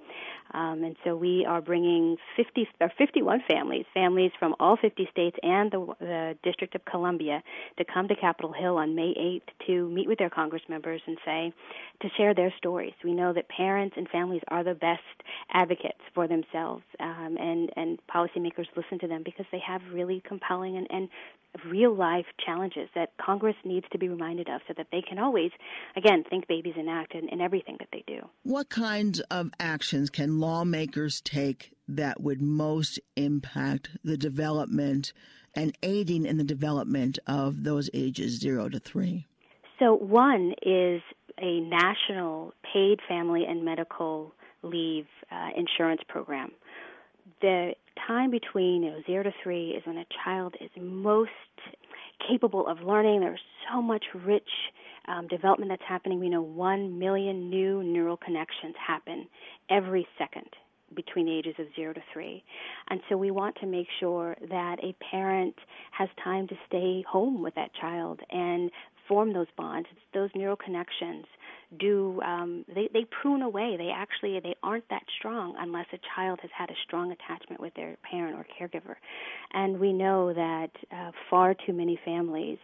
Um, 0.53 0.85
and 0.85 0.95
so 1.03 1.13
we 1.17 1.45
are 1.45 1.59
bringing 1.59 2.15
50 2.37 2.69
or 2.79 2.89
51 2.97 3.43
families, 3.49 3.85
families 3.93 4.31
from 4.39 4.55
all 4.61 4.77
50 4.77 5.09
states 5.11 5.35
and 5.43 5.69
the, 5.71 5.93
the 5.99 6.37
District 6.41 6.73
of 6.73 6.85
Columbia, 6.85 7.43
to 7.77 7.83
come 7.83 8.07
to 8.07 8.15
Capitol 8.15 8.53
Hill 8.53 8.77
on 8.77 8.95
May 8.95 9.13
8th 9.13 9.67
to 9.67 9.89
meet 9.89 10.07
with 10.07 10.19
their 10.19 10.29
Congress 10.29 10.61
members 10.69 11.01
and 11.05 11.17
say 11.25 11.53
to 12.01 12.07
share 12.15 12.33
their 12.33 12.53
stories 12.57 12.92
We 13.03 13.13
know 13.13 13.33
that 13.33 13.49
parents 13.49 13.95
and 13.97 14.07
families 14.09 14.41
are 14.47 14.63
the 14.63 14.73
best 14.73 15.01
advocates 15.51 16.01
for 16.13 16.27
themselves, 16.27 16.83
um, 16.99 17.37
and 17.39 17.71
and 17.75 17.99
policymakers 18.13 18.65
listen 18.75 18.99
to 18.99 19.07
them 19.07 19.23
because 19.23 19.45
they 19.51 19.61
have 19.65 19.81
really 19.91 20.21
compelling 20.25 20.77
and, 20.77 20.87
and 20.89 21.09
real 21.65 21.93
life 21.93 22.25
challenges 22.43 22.89
that 22.95 23.11
Congress 23.17 23.55
needs 23.63 23.85
to 23.91 23.97
be 23.97 24.09
reminded 24.09 24.49
of 24.49 24.61
so 24.67 24.73
that 24.75 24.87
they 24.91 25.01
can 25.01 25.19
always, 25.19 25.51
again, 25.95 26.23
think 26.29 26.47
babies 26.47 26.73
and 26.77 26.89
act 26.89 27.13
in, 27.13 27.29
in 27.29 27.41
everything 27.41 27.77
that 27.79 27.89
they 27.91 28.03
do. 28.07 28.21
What 28.43 28.69
kinds 28.69 29.19
of 29.31 29.51
actions 29.59 30.09
can 30.09 30.39
lawmakers 30.39 31.21
take 31.21 31.73
that 31.87 32.21
would 32.21 32.41
most 32.41 32.99
impact 33.15 33.89
the 34.03 34.17
development 34.17 35.13
and 35.55 35.77
aiding 35.83 36.25
in 36.25 36.37
the 36.37 36.43
development 36.43 37.19
of 37.27 37.63
those 37.63 37.89
ages 37.93 38.39
zero 38.39 38.69
to 38.69 38.79
three? 38.79 39.27
So, 39.79 39.95
one 39.95 40.53
is 40.61 41.01
a 41.43 41.59
national 41.59 42.53
paid 42.71 42.99
family 43.07 43.45
and 43.45 43.63
medical 43.63 44.33
leave 44.63 45.05
uh, 45.29 45.49
insurance 45.55 46.01
program. 46.07 46.51
The 47.41 47.73
time 48.07 48.31
between 48.31 48.83
you 48.83 48.91
know, 48.91 49.01
zero 49.05 49.23
to 49.23 49.31
three 49.43 49.71
is 49.71 49.85
when 49.85 49.97
a 49.97 50.05
child 50.23 50.55
is 50.61 50.69
most 50.79 51.31
capable 52.27 52.65
of 52.67 52.79
learning. 52.79 53.19
There's 53.19 53.41
so 53.69 53.81
much 53.81 54.05
rich 54.25 54.49
um, 55.07 55.27
development 55.27 55.69
that's 55.69 55.83
happening. 55.87 56.19
We 56.19 56.29
know 56.29 56.41
one 56.41 56.97
million 56.97 57.49
new 57.49 57.83
neural 57.83 58.17
connections 58.17 58.75
happen 58.85 59.27
every 59.69 60.07
second 60.17 60.47
between 60.95 61.25
the 61.25 61.37
ages 61.37 61.55
of 61.59 61.65
zero 61.75 61.93
to 61.93 62.01
three. 62.13 62.43
And 62.89 63.01
so 63.09 63.17
we 63.17 63.31
want 63.31 63.55
to 63.61 63.65
make 63.65 63.87
sure 63.99 64.35
that 64.49 64.77
a 64.83 64.95
parent 65.11 65.55
has 65.91 66.07
time 66.23 66.47
to 66.47 66.55
stay 66.67 67.03
home 67.09 67.41
with 67.41 67.55
that 67.55 67.71
child 67.73 68.19
and 68.29 68.69
form 69.07 69.33
those 69.33 69.47
bonds. 69.57 69.87
It's 69.91 70.01
those 70.13 70.29
neural 70.35 70.55
connections 70.55 71.25
do 71.79 72.21
um, 72.21 72.65
they 72.73 72.89
they 72.93 73.05
prune 73.21 73.41
away. 73.41 73.75
They 73.77 73.89
actually 73.89 74.39
they 74.39 74.55
aren't 74.63 74.87
that 74.89 75.03
strong 75.17 75.55
unless 75.57 75.87
a 75.93 75.99
child 76.15 76.39
has 76.41 76.51
had 76.55 76.69
a 76.69 76.75
strong 76.85 77.11
attachment 77.11 77.61
with 77.61 77.73
their 77.75 77.95
parent 78.09 78.35
or 78.35 78.45
caregiver. 78.45 78.95
And 79.53 79.79
we 79.79 79.93
know 79.93 80.33
that 80.33 80.71
uh, 80.91 81.11
far 81.29 81.53
too 81.53 81.73
many 81.73 81.99
families 82.05 82.57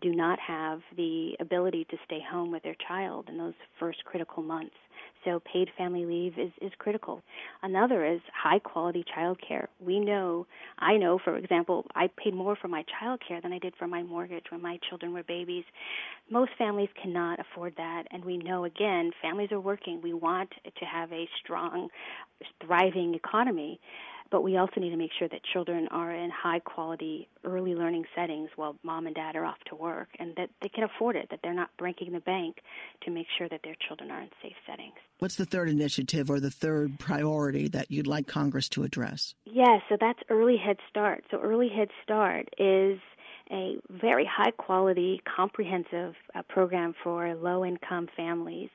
do 0.00 0.14
not 0.14 0.38
have 0.40 0.80
the 0.96 1.32
ability 1.40 1.86
to 1.90 1.96
stay 2.04 2.20
home 2.28 2.50
with 2.50 2.62
their 2.62 2.76
child 2.86 3.28
in 3.28 3.38
those 3.38 3.54
first 3.78 4.04
critical 4.04 4.42
months. 4.42 4.74
So 5.24 5.40
paid 5.40 5.68
family 5.78 6.04
leave 6.04 6.38
is, 6.38 6.50
is 6.60 6.72
critical. 6.78 7.22
Another 7.62 8.04
is 8.04 8.20
high 8.34 8.58
quality 8.58 9.04
child 9.14 9.38
care. 9.46 9.68
We 9.80 10.00
know, 10.00 10.46
I 10.78 10.96
know, 10.96 11.18
for 11.22 11.36
example, 11.36 11.86
I 11.94 12.08
paid 12.16 12.34
more 12.34 12.56
for 12.56 12.68
my 12.68 12.84
child 12.98 13.20
care 13.26 13.40
than 13.40 13.52
I 13.52 13.58
did 13.58 13.74
for 13.78 13.86
my 13.86 14.02
mortgage 14.02 14.46
when 14.50 14.60
my 14.60 14.78
children 14.88 15.12
were 15.12 15.22
babies. 15.22 15.64
Most 16.30 16.52
families 16.58 16.88
cannot 17.00 17.38
afford 17.40 17.74
that, 17.76 18.04
and 18.10 18.24
we 18.24 18.36
know, 18.36 18.64
again, 18.64 19.12
families 19.20 19.52
are 19.52 19.60
working. 19.60 20.00
We 20.02 20.12
want 20.12 20.50
to 20.64 20.84
have 20.84 21.12
a 21.12 21.28
strong, 21.42 21.88
thriving 22.64 23.14
economy 23.14 23.80
but 24.32 24.42
we 24.42 24.56
also 24.56 24.80
need 24.80 24.90
to 24.90 24.96
make 24.96 25.10
sure 25.18 25.28
that 25.28 25.40
children 25.52 25.86
are 25.90 26.10
in 26.10 26.30
high 26.30 26.58
quality 26.58 27.28
early 27.44 27.74
learning 27.74 28.04
settings 28.16 28.48
while 28.56 28.74
mom 28.82 29.06
and 29.06 29.14
dad 29.14 29.36
are 29.36 29.44
off 29.44 29.58
to 29.66 29.76
work 29.76 30.08
and 30.18 30.34
that 30.36 30.48
they 30.62 30.68
can 30.68 30.84
afford 30.84 31.14
it, 31.14 31.28
that 31.30 31.40
they're 31.42 31.52
not 31.52 31.68
breaking 31.78 32.12
the 32.12 32.20
bank 32.20 32.56
to 33.02 33.10
make 33.10 33.26
sure 33.36 33.48
that 33.50 33.60
their 33.62 33.76
children 33.86 34.10
are 34.10 34.22
in 34.22 34.30
safe 34.42 34.56
settings. 34.66 34.94
What's 35.18 35.36
the 35.36 35.44
third 35.44 35.68
initiative 35.68 36.30
or 36.30 36.40
the 36.40 36.50
third 36.50 36.98
priority 36.98 37.68
that 37.68 37.90
you'd 37.90 38.06
like 38.06 38.26
Congress 38.26 38.68
to 38.70 38.84
address? 38.84 39.34
Yes, 39.44 39.82
so 39.88 39.96
that's 40.00 40.20
Early 40.30 40.56
Head 40.56 40.78
Start. 40.88 41.24
So 41.30 41.38
Early 41.38 41.68
Head 41.68 41.88
Start 42.02 42.48
is 42.58 42.98
a 43.52 43.76
very 43.90 44.28
high 44.30 44.50
quality, 44.52 45.20
comprehensive 45.36 46.14
uh, 46.34 46.42
program 46.48 46.94
for 47.04 47.34
low 47.34 47.64
income 47.64 48.08
families 48.16 48.70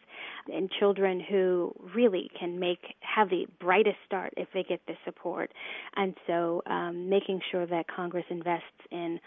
and 0.54 0.70
children 0.80 1.20
who 1.20 1.74
really 1.96 2.30
can 2.40 2.60
make 2.60 2.96
have 3.02 3.30
the 3.30 3.46
brightest 3.60 3.98
start 4.06 4.34
if 4.38 4.48
they 4.54 4.64
get 4.64 4.80
this 4.88 4.98
support. 5.04 5.52
And 5.96 6.16
so, 6.26 6.62
um, 6.68 7.10
making 7.10 7.42
sure 7.52 7.66
that 7.66 7.86
Congress 7.88 8.26
invests 8.30 8.66
in 8.92 9.20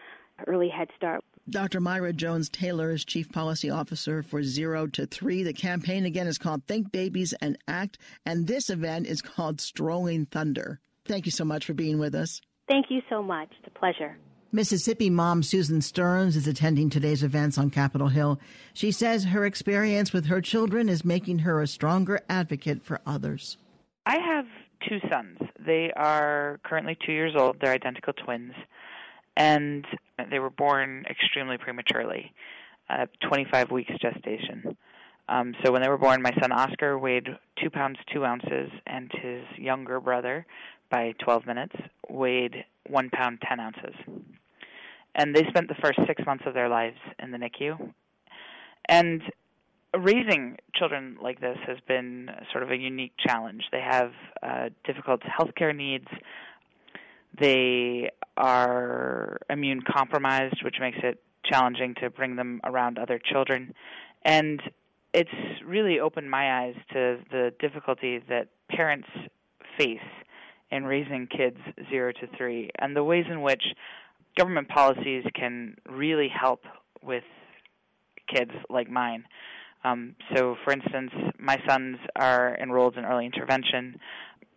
early 0.46 0.68
Head 0.68 0.88
Start. 0.96 1.22
Dr. 1.48 1.80
Myra 1.80 2.12
Jones 2.12 2.48
Taylor 2.48 2.90
is 2.92 3.04
Chief 3.04 3.30
Policy 3.30 3.70
Officer 3.70 4.22
for 4.22 4.42
Zero 4.42 4.86
to 4.88 5.06
Three. 5.06 5.42
The 5.42 5.52
campaign 5.52 6.04
again 6.04 6.26
is 6.26 6.38
called 6.38 6.64
Think 6.64 6.92
Babies 6.92 7.34
and 7.40 7.58
Act, 7.66 7.98
and 8.24 8.46
this 8.46 8.70
event 8.70 9.06
is 9.06 9.20
called 9.20 9.60
Strolling 9.60 10.26
Thunder. 10.26 10.80
Thank 11.06 11.26
you 11.26 11.32
so 11.32 11.44
much 11.44 11.66
for 11.66 11.74
being 11.74 11.98
with 11.98 12.14
us. 12.14 12.40
Thank 12.68 12.86
you 12.88 13.00
so 13.10 13.22
much. 13.22 13.48
It's 13.58 13.66
a 13.74 13.78
pleasure. 13.78 14.16
Mississippi 14.52 15.10
mom 15.10 15.44
Susan 15.44 15.80
Stearns 15.80 16.34
is 16.34 16.48
attending 16.48 16.90
today's 16.90 17.22
events 17.22 17.56
on 17.56 17.70
Capitol 17.70 18.08
Hill. 18.08 18.40
She 18.74 18.90
says 18.90 19.26
her 19.26 19.46
experience 19.46 20.12
with 20.12 20.26
her 20.26 20.40
children 20.40 20.88
is 20.88 21.04
making 21.04 21.40
her 21.40 21.62
a 21.62 21.68
stronger 21.68 22.20
advocate 22.28 22.82
for 22.82 23.00
others. 23.06 23.58
I 24.06 24.18
have 24.18 24.46
two 24.88 24.98
sons. 25.08 25.38
They 25.64 25.92
are 25.92 26.58
currently 26.64 26.98
two 27.06 27.12
years 27.12 27.34
old. 27.36 27.58
They're 27.60 27.72
identical 27.72 28.12
twins. 28.12 28.54
And 29.36 29.86
they 30.30 30.40
were 30.40 30.50
born 30.50 31.04
extremely 31.08 31.56
prematurely, 31.56 32.32
uh, 32.88 33.06
25 33.28 33.70
weeks 33.70 33.92
gestation. 34.02 34.76
Um, 35.28 35.54
so 35.64 35.70
when 35.70 35.80
they 35.80 35.88
were 35.88 35.96
born, 35.96 36.22
my 36.22 36.32
son 36.40 36.50
Oscar 36.50 36.98
weighed 36.98 37.28
two 37.62 37.70
pounds 37.70 37.98
two 38.12 38.24
ounces, 38.24 38.70
and 38.84 39.12
his 39.22 39.44
younger 39.56 40.00
brother, 40.00 40.44
by 40.90 41.14
12 41.20 41.46
minutes, 41.46 41.76
weighed 42.08 42.64
one 42.88 43.10
pound 43.10 43.40
ten 43.46 43.60
ounces 43.60 43.94
and 45.20 45.36
they 45.36 45.44
spent 45.50 45.68
the 45.68 45.74
first 45.74 45.98
six 46.06 46.24
months 46.24 46.44
of 46.46 46.54
their 46.54 46.70
lives 46.70 46.96
in 47.22 47.30
the 47.30 47.36
NICU. 47.36 47.92
And 48.88 49.20
raising 49.94 50.56
children 50.74 51.18
like 51.22 51.42
this 51.42 51.58
has 51.66 51.76
been 51.86 52.30
sort 52.50 52.64
of 52.64 52.70
a 52.70 52.76
unique 52.76 53.12
challenge. 53.18 53.64
They 53.70 53.82
have 53.82 54.12
uh, 54.42 54.70
difficult 54.86 55.20
healthcare 55.20 55.76
needs. 55.76 56.06
They 57.38 58.10
are 58.38 59.40
immune 59.50 59.82
compromised, 59.82 60.64
which 60.64 60.76
makes 60.80 60.98
it 61.02 61.22
challenging 61.44 61.96
to 62.00 62.08
bring 62.08 62.36
them 62.36 62.62
around 62.64 62.98
other 62.98 63.18
children. 63.18 63.74
And 64.24 64.62
it's 65.12 65.28
really 65.66 66.00
opened 66.00 66.30
my 66.30 66.62
eyes 66.62 66.76
to 66.94 67.18
the 67.30 67.52
difficulty 67.60 68.20
that 68.30 68.48
parents 68.70 69.08
face 69.76 69.98
in 70.70 70.84
raising 70.84 71.26
kids 71.26 71.58
zero 71.90 72.10
to 72.12 72.26
three 72.38 72.70
and 72.78 72.96
the 72.96 73.04
ways 73.04 73.26
in 73.28 73.42
which 73.42 73.64
government 74.36 74.68
policies 74.68 75.24
can 75.34 75.76
really 75.88 76.28
help 76.28 76.64
with 77.02 77.24
kids 78.32 78.52
like 78.68 78.90
mine. 78.90 79.24
Um, 79.84 80.14
so, 80.34 80.56
for 80.64 80.72
instance, 80.72 81.10
my 81.38 81.56
sons 81.66 81.96
are 82.16 82.56
enrolled 82.60 82.96
in 82.96 83.04
early 83.04 83.26
intervention. 83.26 83.98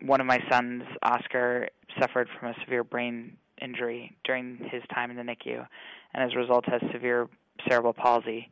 One 0.02 0.20
of 0.20 0.28
my 0.28 0.40
sons, 0.52 0.84
Oscar, 1.02 1.70
suffered 2.00 2.28
from 2.38 2.50
a 2.50 2.56
severe 2.64 2.84
brain 2.84 3.38
injury 3.62 4.16
during 4.26 4.58
his 4.72 4.84
time 4.94 5.12
in 5.12 5.18
the 5.18 5.24
NICU, 5.24 5.66
and 6.14 6.24
as 6.24 6.36
a 6.36 6.38
result, 6.38 6.66
has 6.68 6.82
severe 6.92 7.30
cerebral 7.68 7.94
palsy. 7.94 8.50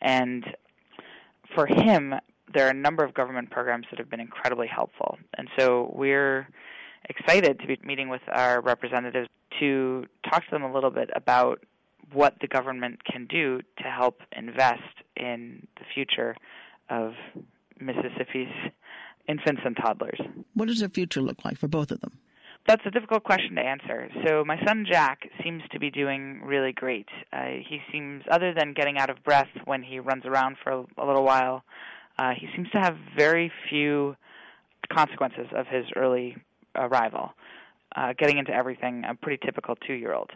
And 0.00 0.44
for 1.54 1.66
him, 1.66 2.14
there 2.52 2.66
are 2.66 2.70
a 2.70 2.74
number 2.74 3.04
of 3.04 3.12
government 3.14 3.50
programs 3.50 3.86
that 3.90 3.98
have 3.98 4.08
been 4.08 4.20
incredibly 4.20 4.66
helpful. 4.66 5.18
And 5.36 5.48
so 5.58 5.92
we're 5.94 6.48
excited 7.08 7.60
to 7.60 7.66
be 7.66 7.78
meeting 7.82 8.08
with 8.08 8.22
our 8.28 8.60
representatives 8.60 9.28
to 9.60 10.04
talk 10.28 10.44
to 10.44 10.50
them 10.50 10.62
a 10.62 10.72
little 10.72 10.90
bit 10.90 11.10
about 11.14 11.60
what 12.12 12.34
the 12.40 12.46
government 12.46 13.04
can 13.04 13.26
do 13.26 13.60
to 13.78 13.84
help 13.84 14.20
invest 14.36 14.82
in 15.16 15.66
the 15.76 15.84
future 15.94 16.36
of 16.90 17.12
Mississippi's 17.80 18.52
infants 19.28 19.62
and 19.64 19.76
toddlers. 19.76 20.20
What 20.54 20.68
does 20.68 20.80
the 20.80 20.88
future 20.88 21.20
look 21.20 21.44
like 21.44 21.58
for 21.58 21.68
both 21.68 21.90
of 21.90 22.00
them? 22.00 22.18
That's 22.66 22.82
a 22.86 22.90
difficult 22.90 23.24
question 23.24 23.56
to 23.56 23.60
answer. 23.60 24.08
So, 24.26 24.42
my 24.42 24.58
son 24.64 24.86
Jack 24.90 25.28
seems 25.42 25.62
to 25.72 25.78
be 25.78 25.90
doing 25.90 26.40
really 26.42 26.72
great. 26.72 27.08
Uh, 27.30 27.60
he 27.68 27.80
seems, 27.92 28.22
other 28.30 28.54
than 28.54 28.72
getting 28.72 28.96
out 28.96 29.10
of 29.10 29.22
breath 29.22 29.50
when 29.66 29.82
he 29.82 29.98
runs 29.98 30.24
around 30.24 30.56
for 30.62 30.72
a, 30.72 30.84
a 30.96 31.04
little 31.06 31.24
while, 31.24 31.62
uh, 32.18 32.30
he 32.38 32.48
seems 32.56 32.70
to 32.70 32.78
have 32.78 32.96
very 33.16 33.52
few 33.68 34.16
consequences 34.90 35.46
of 35.54 35.66
his 35.66 35.84
early 35.94 36.36
arrival. 36.74 37.32
uh, 37.96 38.12
getting 38.18 38.38
into 38.38 38.52
everything, 38.52 39.04
a 39.08 39.14
pretty 39.14 39.44
typical 39.44 39.76
two 39.76 39.94
year 39.94 40.14
old. 40.14 40.30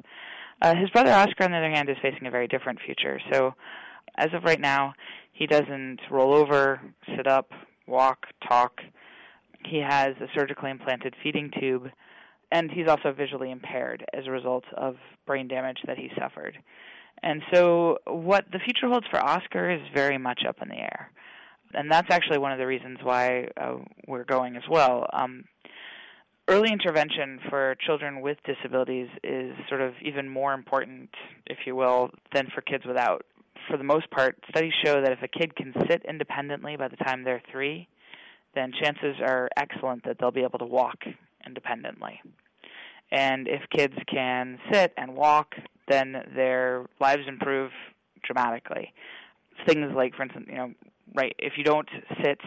Uh, 0.63 0.75
his 0.75 0.91
brother 0.91 1.13
Oscar, 1.13 1.45
on 1.45 1.53
the 1.53 1.57
other 1.57 1.71
hand, 1.71 1.89
is 1.89 1.97
facing 2.03 2.27
a 2.27 2.31
very 2.31 2.49
different 2.49 2.79
future. 2.85 3.21
So, 3.33 3.55
as 4.17 4.29
of 4.33 4.45
right 4.45 4.61
now, 4.61 4.95
he 5.33 5.47
doesn't 5.47 6.01
roll 6.11 6.35
over, 6.35 6.81
sit 7.17 7.27
up, 7.27 7.51
walk, 7.87 8.27
talk. 8.49 8.81
He 9.65 9.79
has 9.79 10.11
a 10.21 10.27
surgically 10.35 10.71
implanted 10.71 11.15
feeding 11.23 11.51
tube, 11.61 11.89
and 12.51 12.71
he's 12.71 12.89
also 12.89 13.13
visually 13.13 13.51
impaired 13.51 14.05
as 14.15 14.27
a 14.27 14.31
result 14.31 14.65
of 14.77 14.97
brain 15.27 15.47
damage 15.47 15.79
that 15.87 15.99
he 15.99 16.11
suffered. 16.19 16.59
And 17.23 17.43
so, 17.53 17.99
what 18.07 18.47
the 18.53 18.61
future 18.61 18.89
holds 18.89 19.07
for 19.11 19.21
Oscar 19.21 19.71
is 19.71 19.81
very 19.95 20.19
much 20.19 20.43
up 20.49 20.57
in 20.63 20.69
the 20.69 20.77
air. 20.77 21.11
And 21.75 21.91
that's 21.91 22.09
actually 22.11 22.39
one 22.39 22.53
of 22.53 22.59
the 22.59 22.67
reasons 22.67 22.99
why 23.03 23.49
uh, 23.61 23.77
we're 24.07 24.25
going 24.25 24.57
as 24.57 24.63
well. 24.71 25.07
Um, 25.13 25.45
early 26.49 26.73
intervention 26.73 27.39
for 27.49 27.77
children 27.87 28.21
with 28.21 28.39
disabilities 28.45 29.09
is 29.23 29.53
sort 29.69 29.81
of 29.81 29.93
even 30.03 30.29
more 30.29 30.55
important, 30.55 31.11
if 31.47 31.59
you 31.67 31.77
will, 31.77 32.11
than 32.35 32.49
for 32.55 32.63
kids 32.63 32.85
without. 32.87 33.25
For 33.69 33.77
the 33.77 33.85
most 33.85 34.11
part, 34.11 34.37
studies 34.49 34.73
show 34.85 35.01
that 35.03 35.13
if 35.13 35.23
a 35.23 35.29
kid 35.29 35.55
can 35.55 35.75
sit 35.89 36.03
independently 36.09 36.77
by 36.77 36.89
the 36.89 36.97
time 36.97 37.23
they're 37.23 37.43
three, 37.53 37.87
then 38.55 38.73
chances 38.83 39.17
are 39.21 39.49
excellent 39.57 40.05
that 40.05 40.17
they'll 40.19 40.31
be 40.31 40.43
able 40.43 40.59
to 40.59 40.65
walk 40.65 41.05
independently. 41.47 42.21
And 43.13 43.47
if 43.47 43.63
kids 43.75 43.95
can 44.13 44.59
sit 44.73 44.93
and 44.97 45.15
walk, 45.15 45.55
then 45.89 46.15
their 46.35 46.87
lives 47.01 47.23
improve 47.27 47.71
dramatically. 48.23 48.93
Things 49.67 49.93
like, 49.95 50.15
for 50.15 50.23
instance, 50.23 50.47
you 50.49 50.57
know, 50.57 50.73
right, 51.15 51.35
if 51.39 51.55
you 51.57 51.65
don't 51.65 51.89
sit 52.23 52.41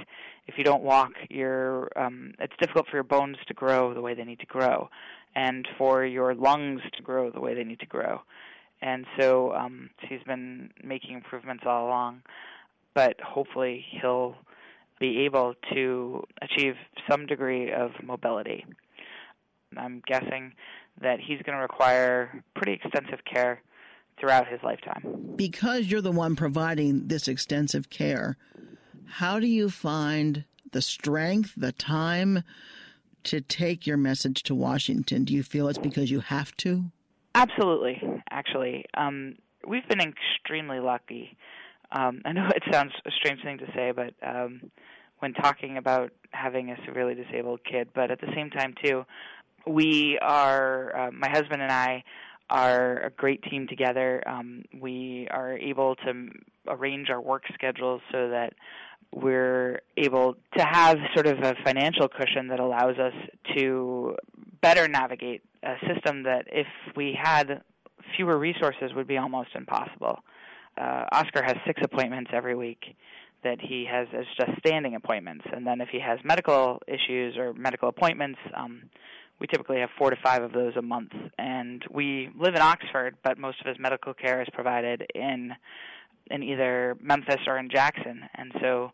if 0.48 0.58
you 0.58 0.64
don't 0.64 0.84
walk, 0.84 1.12
you're 1.30 1.90
um, 1.96 2.34
it's 2.40 2.54
difficult 2.60 2.88
for 2.88 2.98
your 2.98 3.04
bones 3.04 3.38
to 3.48 3.54
grow 3.54 3.94
the 3.94 4.02
way 4.02 4.14
they 4.14 4.24
need 4.24 4.40
to 4.40 4.46
grow, 4.46 4.90
and 5.36 5.68
for 5.78 6.04
your 6.06 6.34
lungs 6.36 6.82
to 6.98 7.04
grow 7.04 7.32
the 7.32 7.40
way 7.40 7.54
they 7.54 7.64
need 7.64 7.80
to 7.80 7.86
grow. 7.86 8.22
And 8.82 9.06
so 9.20 9.54
um, 9.54 9.92
he's 10.10 10.24
been 10.26 10.72
making 10.84 11.14
improvements 11.14 11.64
all 11.68 11.88
along, 11.88 12.24
but 12.96 13.20
hopefully 13.22 13.86
he'll 14.02 14.36
be 15.00 15.20
able 15.26 15.54
to 15.74 16.24
achieve 16.42 16.74
some 17.10 17.28
degree 17.28 17.72
of 17.72 17.92
mobility. 18.04 18.66
I'm 19.78 20.02
guessing 20.08 20.54
that 21.02 21.20
he's 21.20 21.42
going 21.44 21.56
to 21.56 21.62
require 21.62 22.44
pretty 22.56 22.74
extensive 22.74 23.20
care 23.32 23.62
throughout 24.22 24.48
his 24.48 24.62
lifetime. 24.64 25.34
Because 25.36 25.88
you're 25.88 26.02
the 26.02 26.12
one 26.12 26.36
providing 26.36 27.08
this 27.08 27.28
extensive 27.28 27.90
care, 27.90 28.38
how 29.06 29.40
do 29.40 29.48
you 29.48 29.70
find 29.70 30.46
the 30.72 30.82
strength, 30.82 31.54
the 31.58 31.74
time 31.74 32.44
to 33.24 33.42
take 33.42 33.86
your 33.86 33.98
message 33.98 34.44
to 34.44 34.56
Washington? 34.56 35.26
Do 35.26 35.34
you 35.34 35.44
feel 35.44 35.68
it's 35.68 35.78
because 35.78 36.10
you 36.10 36.22
have 36.22 36.56
to? 36.58 36.86
Absolutely, 37.36 38.02
actually. 38.30 38.86
Um, 38.94 39.36
we've 39.68 39.88
been 39.90 40.02
extremely 40.02 40.80
lucky. 40.80 41.36
Um, 41.92 42.22
I 42.24 42.32
know 42.32 42.48
it 42.56 42.64
sounds 42.72 42.94
a 43.06 43.12
strange 43.12 43.42
thing 43.44 43.58
to 43.58 43.66
say, 43.76 43.92
but 43.92 44.14
um, 44.26 44.72
when 45.20 45.34
talking 45.34 45.78
about 45.78 46.12
having 46.32 46.70
a 46.70 46.78
severely 46.86 47.16
disabled 47.16 47.62
kid, 47.70 47.90
but 47.94 48.12
at 48.12 48.22
the 48.22 48.32
same 48.36 48.50
time, 48.50 48.76
too, 48.84 49.04
we 49.68 50.18
are, 50.22 50.96
uh, 50.96 51.12
my 51.12 51.30
husband 51.30 51.62
and 51.62 51.72
I, 51.72 52.04
are 52.52 52.98
a 53.06 53.10
great 53.10 53.42
team 53.44 53.68
together. 53.68 54.22
Um, 54.28 54.64
we 54.80 55.28
are 55.32 55.58
able 55.58 55.96
to 56.06 56.30
arrange 56.68 57.10
our 57.10 57.22
work 57.22 57.44
schedules 57.54 58.02
so 58.12 58.30
that 58.30 58.54
we're 59.14 59.80
able 59.98 60.36
to 60.58 60.64
have 60.64 60.98
sort 61.14 61.28
of 61.28 61.40
a 61.40 61.56
financial 61.66 62.08
cushion 62.08 62.48
that 62.50 62.60
allows 62.60 62.98
us 62.98 63.14
to 63.56 64.16
better 64.62 64.88
navigate 64.88 65.42
a 65.64 65.76
system 65.88 66.24
that 66.24 66.46
if 66.48 66.68
we 66.96 67.18
had 67.20 67.62
fewer 68.16 68.38
resources 68.38 68.92
would 68.96 69.08
be 69.08 69.18
almost 69.18 69.50
impossible. 69.56 70.20
Uh, 70.78 71.06
Oscar 71.12 71.44
has 71.44 71.56
six 71.66 71.82
appointments 71.84 72.32
every 72.34 72.56
week 72.56 72.96
that 73.44 73.60
he 73.60 73.86
has 73.90 74.08
as 74.14 74.26
just 74.38 74.58
standing 74.60 74.96
appointments, 74.96 75.46
and 75.52 75.66
then 75.66 75.82
if 75.82 75.90
he 75.90 76.00
has 76.00 76.20
medical 76.24 76.82
issues 76.88 77.38
or 77.38 77.54
medical 77.54 77.90
appointments, 77.90 78.40
um, 78.56 78.84
we 79.42 79.48
typically 79.48 79.80
have 79.80 79.90
four 79.98 80.12
to 80.12 80.16
five 80.24 80.44
of 80.44 80.54
those 80.54 80.74
a 80.78 80.84
month. 80.84 81.14
And 81.40 81.84
we 81.90 82.30
live 82.40 82.54
in 82.54 82.62
Oxford, 82.62 83.18
but 83.24 83.40
most 83.40 83.60
of 83.60 83.66
his 83.66 83.78
medical 83.80 84.14
care 84.14 84.40
is 84.42 84.48
provided 84.54 85.04
in 85.16 85.54
in 86.30 86.44
either 86.44 86.96
Memphis 87.02 87.42
or 87.48 87.58
in 87.58 87.68
Jackson. 87.70 88.22
And 88.36 88.54
so 88.62 88.92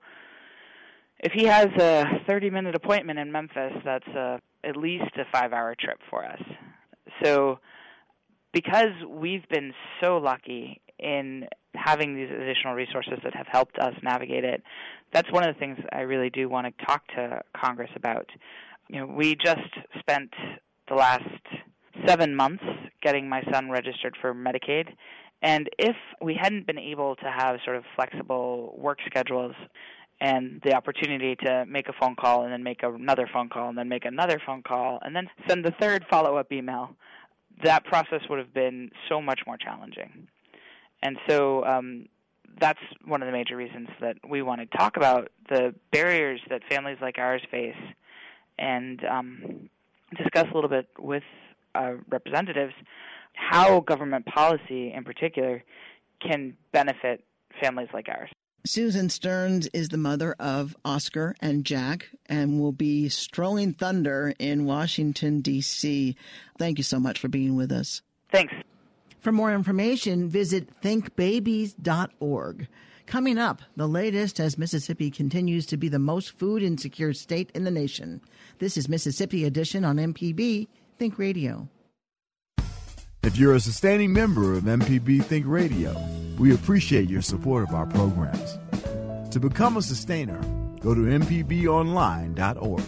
if 1.19 1.33
he 1.33 1.45
has 1.45 1.67
a 1.77 2.05
30 2.27 2.49
minute 2.49 2.75
appointment 2.75 3.19
in 3.19 3.31
Memphis, 3.31 3.73
that's 3.83 4.07
a, 4.07 4.39
at 4.63 4.77
least 4.77 5.11
a 5.17 5.25
five 5.31 5.51
hour 5.51 5.75
trip 5.77 5.99
for 6.09 6.25
us. 6.25 6.41
So 7.21 7.59
because 8.53 8.93
we've 9.07 9.47
been 9.49 9.73
so 10.01 10.17
lucky 10.17 10.81
in 10.97 11.47
having 11.75 12.15
these 12.15 12.29
additional 12.31 12.73
resources 12.73 13.19
that 13.23 13.35
have 13.35 13.47
helped 13.51 13.77
us 13.79 13.93
navigate 14.01 14.45
it, 14.45 14.63
that's 15.11 15.29
one 15.31 15.47
of 15.47 15.53
the 15.53 15.59
things 15.59 15.77
I 15.91 16.01
really 16.01 16.29
do 16.29 16.47
want 16.47 16.67
to 16.67 16.85
talk 16.85 17.05
to 17.15 17.41
Congress 17.53 17.91
about. 17.95 18.27
You 18.89 18.99
know, 18.99 19.05
we 19.05 19.35
just 19.35 19.59
spent 19.99 20.31
the 20.87 20.95
last 20.95 21.23
seven 22.05 22.35
months 22.35 22.63
getting 23.01 23.27
my 23.27 23.43
son 23.51 23.69
registered 23.69 24.15
for 24.21 24.33
Medicaid, 24.33 24.87
and 25.41 25.69
if 25.77 25.95
we 26.21 26.37
hadn't 26.39 26.65
been 26.65 26.79
able 26.79 27.15
to 27.17 27.31
have 27.31 27.57
sort 27.63 27.77
of 27.77 27.83
flexible 27.95 28.73
work 28.77 28.99
schedules 29.05 29.53
and 30.19 30.61
the 30.63 30.73
opportunity 30.73 31.35
to 31.35 31.65
make 31.67 31.87
a 31.89 31.93
phone 31.99 32.15
call 32.15 32.43
and 32.43 32.51
then 32.51 32.63
make 32.63 32.81
another 32.81 33.29
phone 33.31 33.49
call 33.49 33.69
and 33.69 33.77
then 33.77 33.87
make 33.87 34.05
another 34.05 34.41
phone 34.45 34.63
call 34.63 34.99
and 35.03 35.15
then 35.15 35.29
send 35.47 35.63
the 35.63 35.73
third 35.79 36.05
follow 36.09 36.37
up 36.37 36.51
email, 36.51 36.89
that 37.63 37.85
process 37.85 38.21
would 38.29 38.39
have 38.39 38.53
been 38.53 38.89
so 39.09 39.21
much 39.21 39.41
more 39.45 39.57
challenging. 39.57 40.27
And 41.03 41.17
so 41.29 41.63
um, 41.65 42.07
that's 42.59 42.79
one 43.05 43.21
of 43.21 43.27
the 43.27 43.31
major 43.31 43.55
reasons 43.55 43.89
that 44.01 44.17
we 44.27 44.41
want 44.41 44.61
to 44.61 44.77
talk 44.77 44.97
about 44.97 45.29
the 45.49 45.75
barriers 45.91 46.39
that 46.49 46.61
families 46.67 46.97
like 46.99 47.19
ours 47.19 47.41
face 47.51 47.75
and 48.57 49.03
um, 49.05 49.69
discuss 50.15 50.45
a 50.51 50.53
little 50.53 50.69
bit 50.69 50.87
with 50.99 51.23
uh, 51.75 51.93
representatives 52.09 52.73
how 53.33 53.81
government 53.81 54.25
policy 54.25 54.91
in 54.93 55.03
particular 55.03 55.63
can 56.21 56.55
benefit 56.71 57.23
families 57.61 57.89
like 57.93 58.07
ours. 58.09 58.29
Susan 58.65 59.09
Stearns 59.09 59.67
is 59.67 59.89
the 59.89 59.97
mother 59.97 60.35
of 60.39 60.75
Oscar 60.83 61.35
and 61.39 61.63
Jack 61.63 62.09
and 62.25 62.59
will 62.59 62.73
be 62.73 63.07
strolling 63.07 63.73
thunder 63.73 64.33
in 64.39 64.65
Washington, 64.65 65.41
D.C. 65.41 66.15
Thank 66.57 66.77
you 66.77 66.83
so 66.83 66.99
much 66.99 67.19
for 67.19 67.29
being 67.29 67.55
with 67.55 67.71
us. 67.71 68.01
Thanks. 68.31 68.53
For 69.19 69.31
more 69.31 69.53
information, 69.53 70.27
visit 70.27 70.81
thinkbabies.org. 70.81 72.67
Coming 73.07 73.37
up, 73.37 73.61
the 73.77 73.87
latest 73.87 74.37
as 74.37 74.57
Mississippi 74.57 75.09
continues 75.09 75.65
to 75.67 75.77
be 75.77 75.87
the 75.87 75.97
most 75.97 76.37
food 76.37 76.61
insecure 76.61 77.13
state 77.13 77.49
in 77.55 77.63
the 77.63 77.71
nation. 77.71 78.19
This 78.59 78.75
is 78.75 78.89
Mississippi 78.89 79.45
Edition 79.45 79.85
on 79.85 79.95
MPB 79.95 80.67
Think 80.99 81.17
Radio. 81.17 81.69
If 83.23 83.37
you're 83.37 83.55
a 83.55 83.61
sustaining 83.61 84.11
member 84.11 84.55
of 84.55 84.65
MPB 84.65 85.23
Think 85.23 85.45
Radio, 85.47 85.95
we 86.37 86.53
appreciate 86.53 87.09
your 87.09 87.21
support 87.21 87.63
of 87.63 87.73
our 87.73 87.85
programs. 87.85 88.57
To 89.31 89.39
become 89.39 89.77
a 89.77 89.81
sustainer, 89.81 90.41
go 90.81 90.93
to 90.93 90.99
MPBOnline.org. 90.99 92.83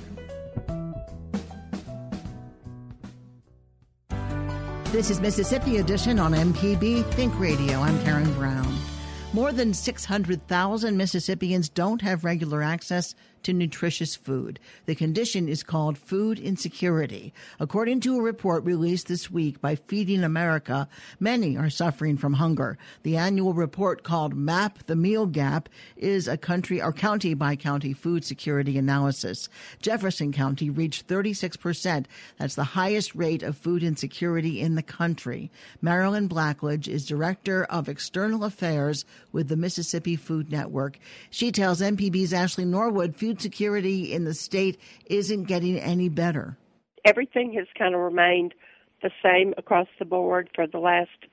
This 4.91 5.09
is 5.09 5.21
Mississippi 5.21 5.77
Edition 5.77 6.19
on 6.19 6.33
MPB 6.33 7.09
Think 7.13 7.39
Radio. 7.39 7.79
I'm 7.79 7.97
Karen 8.03 8.33
Brown. 8.33 8.88
More 9.31 9.51
than 9.51 9.75
600,000 9.75 10.97
Mississippians 10.97 11.69
don't 11.69 12.01
have 12.01 12.23
regular 12.23 12.63
access 12.63 13.13
to 13.43 13.53
nutritious 13.53 14.15
food. 14.15 14.59
The 14.85 14.95
condition 14.95 15.47
is 15.47 15.63
called 15.63 15.97
food 15.97 16.39
insecurity. 16.39 17.33
According 17.59 18.01
to 18.01 18.17
a 18.17 18.21
report 18.21 18.63
released 18.63 19.07
this 19.07 19.31
week 19.31 19.61
by 19.61 19.75
Feeding 19.75 20.23
America, 20.23 20.87
many 21.19 21.57
are 21.57 21.69
suffering 21.69 22.17
from 22.17 22.33
hunger. 22.33 22.77
The 23.03 23.17
annual 23.17 23.53
report 23.53 24.03
called 24.03 24.33
Map 24.33 24.85
the 24.85 24.95
Meal 24.95 25.25
Gap 25.25 25.69
is 25.97 26.27
a 26.27 26.37
country 26.37 26.81
or 26.81 26.93
county 26.93 27.33
by 27.33 27.55
county 27.55 27.93
food 27.93 28.25
security 28.25 28.77
analysis. 28.77 29.49
Jefferson 29.81 30.31
County 30.31 30.69
reached 30.69 31.07
36%. 31.07 32.05
That's 32.37 32.55
the 32.55 32.63
highest 32.63 33.15
rate 33.15 33.43
of 33.43 33.57
food 33.57 33.83
insecurity 33.83 34.61
in 34.61 34.75
the 34.75 34.83
country. 34.83 35.51
Marilyn 35.81 36.27
Blackledge 36.27 36.87
is 36.87 37.05
director 37.05 37.65
of 37.65 37.89
external 37.89 38.43
affairs 38.43 39.05
with 39.31 39.47
the 39.47 39.55
Mississippi 39.55 40.15
Food 40.15 40.51
Network. 40.51 40.99
She 41.29 41.51
tells 41.51 41.81
MPB's 41.81 42.33
Ashley 42.33 42.65
Norwood 42.65 43.15
food 43.29 43.41
security 43.41 44.11
in 44.11 44.23
the 44.23 44.33
state 44.33 44.79
isn't 45.05 45.43
getting 45.43 45.77
any 45.77 46.09
better. 46.09 46.57
Everything 47.05 47.53
has 47.53 47.67
kind 47.77 47.93
of 47.93 48.01
remained 48.01 48.55
the 49.03 49.11
same 49.23 49.53
across 49.55 49.87
the 49.99 50.05
board 50.05 50.49
for 50.55 50.65
the 50.65 50.79
last 50.79 51.27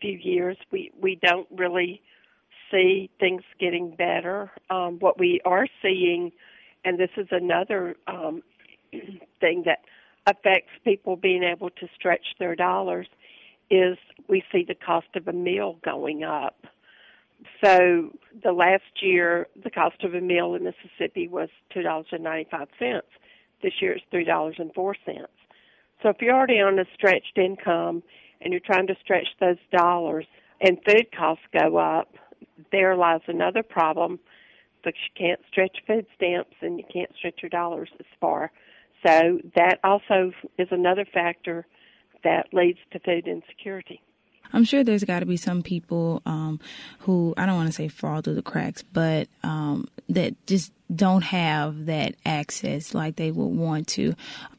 few 0.00 0.18
years. 0.20 0.56
We 0.72 0.90
we 1.00 1.16
don't 1.22 1.46
really 1.50 2.02
see 2.72 3.08
things 3.20 3.42
getting 3.60 3.94
better. 3.96 4.50
Um, 4.68 4.98
what 4.98 5.18
we 5.18 5.40
are 5.44 5.66
seeing, 5.80 6.32
and 6.84 6.98
this 6.98 7.10
is 7.16 7.28
another 7.30 7.94
um, 8.08 8.42
thing 9.40 9.62
that 9.64 9.78
affects 10.26 10.72
people 10.84 11.16
being 11.16 11.44
able 11.44 11.70
to 11.70 11.86
stretch 11.94 12.34
their 12.40 12.56
dollars 12.56 13.06
is 13.70 13.96
we 14.28 14.42
see 14.50 14.64
the 14.66 14.74
cost 14.74 15.06
of 15.14 15.28
a 15.28 15.32
meal 15.32 15.78
going 15.84 16.24
up. 16.24 16.66
So 17.64 18.10
the 18.42 18.52
last 18.52 19.02
year, 19.02 19.46
the 19.62 19.70
cost 19.70 20.02
of 20.02 20.14
a 20.14 20.20
meal 20.20 20.54
in 20.54 20.64
Mississippi 20.64 21.28
was 21.28 21.48
two 21.72 21.82
dollars 21.82 22.06
and 22.12 22.22
ninety-five 22.22 22.68
cents. 22.78 23.06
This 23.62 23.72
year, 23.80 23.92
it's 23.92 24.04
three 24.10 24.24
dollars 24.24 24.56
and 24.58 24.72
four 24.74 24.96
cents. 25.04 25.32
So 26.02 26.08
if 26.08 26.16
you're 26.20 26.34
already 26.34 26.60
on 26.60 26.78
a 26.78 26.84
stretched 26.94 27.36
income 27.36 28.02
and 28.40 28.52
you're 28.52 28.60
trying 28.64 28.86
to 28.86 28.94
stretch 29.02 29.26
those 29.40 29.56
dollars, 29.76 30.26
and 30.60 30.78
food 30.86 31.06
costs 31.16 31.44
go 31.52 31.76
up, 31.76 32.14
there 32.70 32.96
lies 32.96 33.20
another 33.26 33.62
problem 33.62 34.18
because 34.82 34.98
you 35.06 35.26
can't 35.26 35.40
stretch 35.50 35.78
food 35.86 36.06
stamps 36.14 36.54
and 36.60 36.78
you 36.78 36.84
can't 36.92 37.10
stretch 37.18 37.40
your 37.42 37.50
dollars 37.50 37.90
as 37.98 38.06
far. 38.20 38.52
So 39.04 39.40
that 39.56 39.78
also 39.82 40.32
is 40.56 40.68
another 40.70 41.04
factor 41.04 41.66
that 42.24 42.46
leads 42.52 42.78
to 42.92 43.00
food 43.00 43.26
insecurity. 43.26 44.00
I'm 44.52 44.64
sure 44.64 44.82
there's 44.82 45.04
got 45.04 45.20
to 45.20 45.26
be 45.26 45.36
some 45.36 45.62
people 45.62 46.22
um, 46.26 46.60
who 47.00 47.34
I 47.36 47.46
don't 47.46 47.56
want 47.56 47.68
to 47.68 47.74
say 47.74 47.88
fall 47.88 48.20
through 48.20 48.34
the 48.34 48.42
cracks, 48.42 48.82
but 48.82 49.28
um, 49.42 49.88
that 50.08 50.34
just 50.46 50.72
don't 50.94 51.22
have 51.22 51.86
that 51.86 52.14
access 52.24 52.94
like 52.94 53.16
they 53.16 53.30
would 53.30 53.46
want 53.46 53.86
to. 53.88 54.14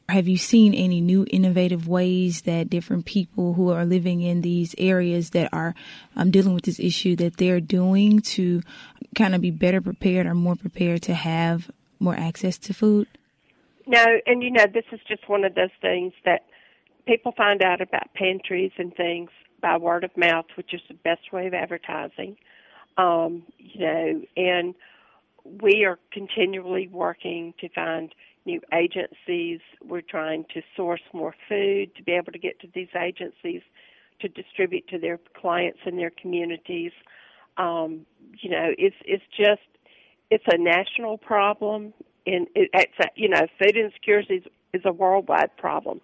Have 0.08 0.28
you 0.28 0.36
seen 0.36 0.74
any 0.74 1.00
new 1.00 1.26
innovative 1.30 1.88
ways 1.88 2.42
that 2.42 2.70
different 2.70 3.04
people 3.04 3.54
who 3.54 3.70
are 3.70 3.84
living 3.84 4.22
in 4.22 4.40
these 4.40 4.74
areas 4.78 5.30
that 5.30 5.48
are 5.52 5.74
um, 6.16 6.30
dealing 6.30 6.54
with 6.54 6.64
this 6.64 6.80
issue 6.80 7.16
that 7.16 7.36
they're 7.36 7.60
doing 7.60 8.20
to 8.20 8.62
kind 9.14 9.34
of 9.34 9.40
be 9.40 9.50
better 9.50 9.80
prepared 9.80 10.26
or 10.26 10.34
more 10.34 10.56
prepared 10.56 11.02
to 11.02 11.14
have 11.14 11.70
more 11.98 12.14
access 12.14 12.58
to 12.58 12.74
food? 12.74 13.06
No, 13.86 14.04
and 14.26 14.42
you 14.42 14.50
know, 14.50 14.66
this 14.72 14.84
is 14.92 15.00
just 15.08 15.28
one 15.28 15.44
of 15.44 15.54
those 15.54 15.70
things 15.80 16.12
that 16.24 16.42
people 17.06 17.32
find 17.36 17.62
out 17.62 17.80
about 17.80 18.12
pantries 18.14 18.72
and 18.78 18.94
things 18.94 19.30
by 19.60 19.76
word 19.76 20.04
of 20.04 20.16
mouth, 20.16 20.46
which 20.56 20.74
is 20.74 20.80
the 20.88 20.94
best 20.94 21.32
way 21.32 21.46
of 21.46 21.54
advertising. 21.54 22.36
Um, 22.96 23.44
you 23.58 23.80
know, 23.80 24.22
and 24.36 24.74
we 25.62 25.84
are 25.84 25.98
continually 26.12 26.88
working 26.88 27.54
to 27.60 27.68
find 27.70 28.14
new 28.46 28.60
agencies. 28.74 29.60
We're 29.86 30.02
trying 30.02 30.44
to 30.54 30.62
source 30.76 31.00
more 31.12 31.34
food 31.48 31.94
to 31.96 32.02
be 32.02 32.12
able 32.12 32.32
to 32.32 32.38
get 32.38 32.60
to 32.60 32.68
these 32.74 32.88
agencies 32.98 33.62
to 34.20 34.28
distribute 34.28 34.86
to 34.88 34.98
their 34.98 35.18
clients 35.40 35.78
and 35.86 35.98
their 35.98 36.10
communities. 36.10 36.92
Um, 37.56 38.06
you 38.38 38.50
know, 38.50 38.72
it's 38.78 38.96
it's 39.04 39.24
just 39.36 39.62
it's 40.30 40.44
a 40.52 40.58
national 40.58 41.18
problem, 41.18 41.92
and 42.26 42.46
it, 42.54 42.70
it's 42.72 42.92
a, 43.00 43.06
you 43.16 43.28
know, 43.28 43.46
food 43.58 43.76
insecurity 43.76 44.36
is, 44.36 44.44
is 44.72 44.82
a 44.84 44.92
worldwide 44.92 45.56
problem 45.56 46.00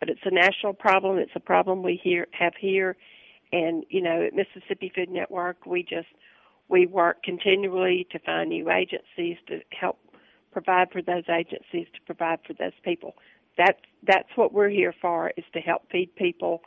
but 0.00 0.08
it's 0.08 0.20
a 0.24 0.30
national 0.30 0.74
problem. 0.74 1.18
It's 1.18 1.32
a 1.34 1.40
problem 1.40 1.82
we 1.82 2.00
here 2.02 2.26
have 2.32 2.54
here, 2.58 2.96
and 3.52 3.84
you 3.88 4.02
know, 4.02 4.22
at 4.22 4.34
Mississippi 4.34 4.92
Food 4.94 5.10
Network, 5.10 5.66
we 5.66 5.82
just 5.82 6.08
we 6.68 6.86
work 6.86 7.22
continually 7.22 8.06
to 8.10 8.18
find 8.18 8.48
new 8.50 8.70
agencies 8.70 9.36
to 9.48 9.60
help 9.78 9.98
provide 10.52 10.90
for 10.92 11.02
those 11.02 11.24
agencies 11.28 11.86
to 11.92 12.00
provide 12.06 12.38
for 12.46 12.54
those 12.54 12.72
people. 12.82 13.14
That's 13.58 13.80
that's 14.06 14.28
what 14.36 14.52
we're 14.52 14.70
here 14.70 14.94
for 15.00 15.32
is 15.36 15.44
to 15.52 15.60
help 15.60 15.90
feed 15.90 16.14
people 16.16 16.62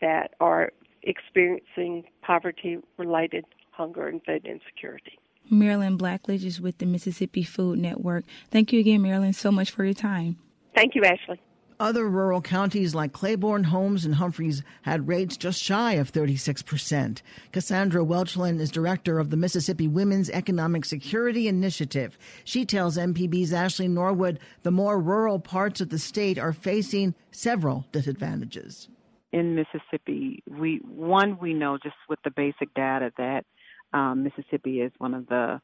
that 0.00 0.34
are 0.40 0.72
experiencing 1.02 2.04
poverty 2.22 2.78
related 2.96 3.44
hunger 3.70 4.08
and 4.08 4.22
food 4.24 4.46
insecurity. 4.46 5.18
Marilyn 5.50 5.96
Blackledge 5.96 6.44
is 6.44 6.60
with 6.60 6.78
the 6.78 6.86
Mississippi 6.86 7.42
Food 7.42 7.78
Network. 7.78 8.24
Thank 8.50 8.72
you 8.72 8.80
again, 8.80 9.00
Marilyn, 9.00 9.32
so 9.32 9.50
much 9.50 9.70
for 9.70 9.84
your 9.84 9.94
time. 9.94 10.36
Thank 10.74 10.94
you, 10.94 11.02
Ashley. 11.04 11.40
Other 11.80 12.08
rural 12.08 12.40
counties 12.40 12.92
like 12.92 13.12
Claiborne, 13.12 13.62
Holmes, 13.64 14.04
and 14.04 14.16
Humphreys 14.16 14.64
had 14.82 15.06
rates 15.06 15.36
just 15.36 15.62
shy 15.62 15.92
of 15.92 16.10
36%. 16.10 17.22
Cassandra 17.52 18.04
Welchlin 18.04 18.58
is 18.58 18.72
director 18.72 19.20
of 19.20 19.30
the 19.30 19.36
Mississippi 19.36 19.86
Women's 19.86 20.28
Economic 20.30 20.84
Security 20.84 21.46
Initiative. 21.46 22.18
She 22.42 22.64
tells 22.64 22.98
MPB's 22.98 23.52
Ashley 23.52 23.86
Norwood 23.86 24.40
the 24.64 24.72
more 24.72 24.98
rural 24.98 25.38
parts 25.38 25.80
of 25.80 25.90
the 25.90 26.00
state 26.00 26.36
are 26.36 26.52
facing 26.52 27.14
several 27.30 27.86
disadvantages. 27.92 28.88
In 29.32 29.54
Mississippi, 29.54 30.42
we 30.50 30.80
one 30.84 31.38
we 31.38 31.54
know 31.54 31.78
just 31.80 31.94
with 32.08 32.18
the 32.24 32.30
basic 32.32 32.74
data 32.74 33.12
that 33.18 33.44
um, 33.92 34.24
Mississippi 34.24 34.80
is 34.80 34.90
one 34.98 35.14
of 35.14 35.28
the 35.28 35.60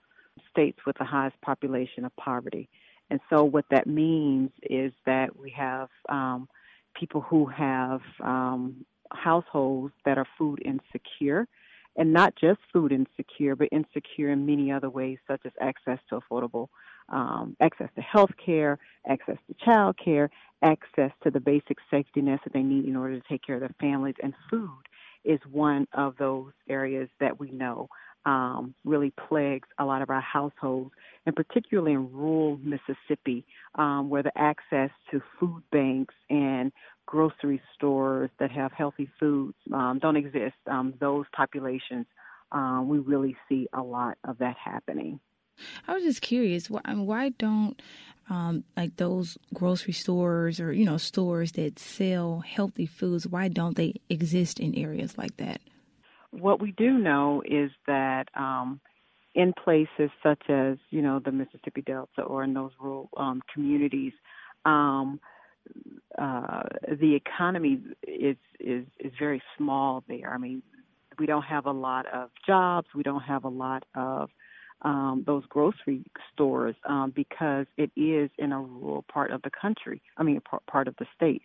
states 0.50 0.79
with 0.87 0.96
the 0.98 1.05
highest 1.05 1.40
population 1.40 2.05
of 2.05 2.14
poverty. 2.14 2.68
And 3.11 3.21
so 3.31 3.45
what 3.45 3.67
that 3.71 3.87
means 3.87 4.51
is 4.62 4.93
that 5.07 5.37
we 5.38 5.51
have 5.51 5.88
um, 6.09 6.49
people 6.95 7.21
who 7.21 7.47
have 7.47 8.01
um, 8.23 8.85
households 9.12 9.95
that 10.05 10.19
are 10.19 10.27
food 10.38 10.62
insecure, 10.64 11.47
and 11.97 12.12
not 12.12 12.35
just 12.35 12.59
food 12.73 12.90
insecure, 12.93 13.55
but 13.55 13.69
insecure 13.71 14.31
in 14.31 14.45
many 14.47 14.73
other 14.73 14.90
ways, 14.90 15.19
such 15.29 15.43
as 15.45 15.53
access 15.61 15.99
to 16.09 16.19
affordable, 16.19 16.69
um, 17.09 17.57
access 17.61 17.88
to 17.95 18.01
health 18.01 18.33
care, 18.45 18.79
access 19.07 19.37
to 19.47 19.55
child 19.64 19.97
care, 20.03 20.29
access 20.62 21.11
to 21.23 21.31
the 21.31 21.40
basic 21.40 21.77
safety 21.90 22.21
nets 22.21 22.43
that 22.45 22.53
they 22.53 22.62
need 22.62 22.87
in 22.87 22.97
order 22.97 23.21
to 23.21 23.29
take 23.29 23.45
care 23.45 23.57
of 23.57 23.61
their 23.61 23.75
families. 23.81 24.17
And 24.23 24.35
food 24.51 24.71
is 25.25 25.38
one 25.51 25.87
of 25.93 26.17
those 26.19 26.53
areas 26.69 27.09
that 27.21 27.38
we 27.38 27.51
know 27.51 27.88
um, 28.26 28.74
really 28.84 29.12
plagues 29.28 29.68
a 29.78 29.84
lot 29.84 30.02
of 30.02 30.10
our 30.10 30.20
households, 30.20 30.90
and 31.26 31.34
particularly 31.34 31.92
in 31.92 32.12
rural 32.12 32.58
Mississippi, 32.58 33.44
um, 33.74 34.08
where 34.08 34.22
the 34.22 34.37
access 34.37 34.90
to 35.10 35.20
food 35.38 35.62
banks 35.70 36.14
and 36.30 36.72
grocery 37.06 37.60
stores 37.74 38.30
that 38.38 38.50
have 38.50 38.72
healthy 38.72 39.08
foods 39.20 39.56
um, 39.72 39.98
don't 40.00 40.16
exist. 40.16 40.54
Um, 40.70 40.94
those 41.00 41.26
populations, 41.34 42.06
um, 42.52 42.88
we 42.88 42.98
really 42.98 43.37
see 43.48 43.68
a 43.72 43.82
lot 43.82 44.16
of 44.24 44.38
that 44.38 44.56
happening. 44.62 45.20
I 45.87 45.94
was 45.94 46.02
just 46.02 46.22
curious, 46.22 46.68
why, 46.68 46.80
why 46.87 47.28
don't 47.30 47.80
um, 48.30 48.64
like 48.76 48.96
those 48.96 49.37
grocery 49.52 49.92
stores 49.92 50.58
or 50.58 50.72
you 50.72 50.84
know 50.84 50.96
stores 50.96 51.52
that 51.52 51.78
sell 51.78 52.40
healthy 52.40 52.87
foods? 52.87 53.26
Why 53.26 53.48
don't 53.48 53.76
they 53.76 53.94
exist 54.08 54.60
in 54.60 54.74
areas 54.74 55.18
like 55.18 55.37
that? 55.37 55.60
What 56.40 56.61
we 56.61 56.73
do 56.73 56.99
know 56.99 57.42
is 57.44 57.70
that 57.87 58.29
um, 58.35 58.81
in 59.35 59.53
places 59.53 60.11
such 60.23 60.42
as 60.49 60.77
you 60.90 61.03
know 61.03 61.20
the 61.25 61.33
Mississippi 61.33 61.83
Delta 61.83 62.23
or 62.23 62.44
in 62.44 62.55
those 62.55 62.70
rural 62.81 63.09
um, 63.16 63.42
communities, 63.53 64.12
um, 64.64 65.20
uh, 66.18 66.62
the 67.01 67.14
economy 67.14 67.81
is 68.07 68.37
is 68.61 68.85
is 68.99 69.12
very 69.18 69.42
small 69.57 70.05
there. 70.09 70.33
I 70.33 70.38
mean, 70.38 70.62
we 71.18 71.27
don't 71.27 71.42
have 71.42 71.66
a 71.66 71.73
lot 71.73 72.07
of 72.07 72.31
jobs. 72.47 72.88
We 72.94 73.03
don't 73.03 73.23
have 73.23 73.44
a 73.44 73.49
lot 73.49 73.85
of 73.94 74.31
um, 74.83 75.25
those 75.27 75.44
grocery 75.49 76.05
stores 76.33 76.77
um, 76.88 77.12
because 77.14 77.66
it 77.77 77.90
is 77.97 78.31
in 78.38 78.53
a 78.53 78.61
rural 78.61 79.05
part 79.12 79.31
of 79.31 79.42
the 79.42 79.51
country. 79.51 80.03
I 80.16 80.23
mean, 80.23 80.40
part 80.70 80.88
of 80.88 80.94
the 80.99 81.07
state 81.16 81.42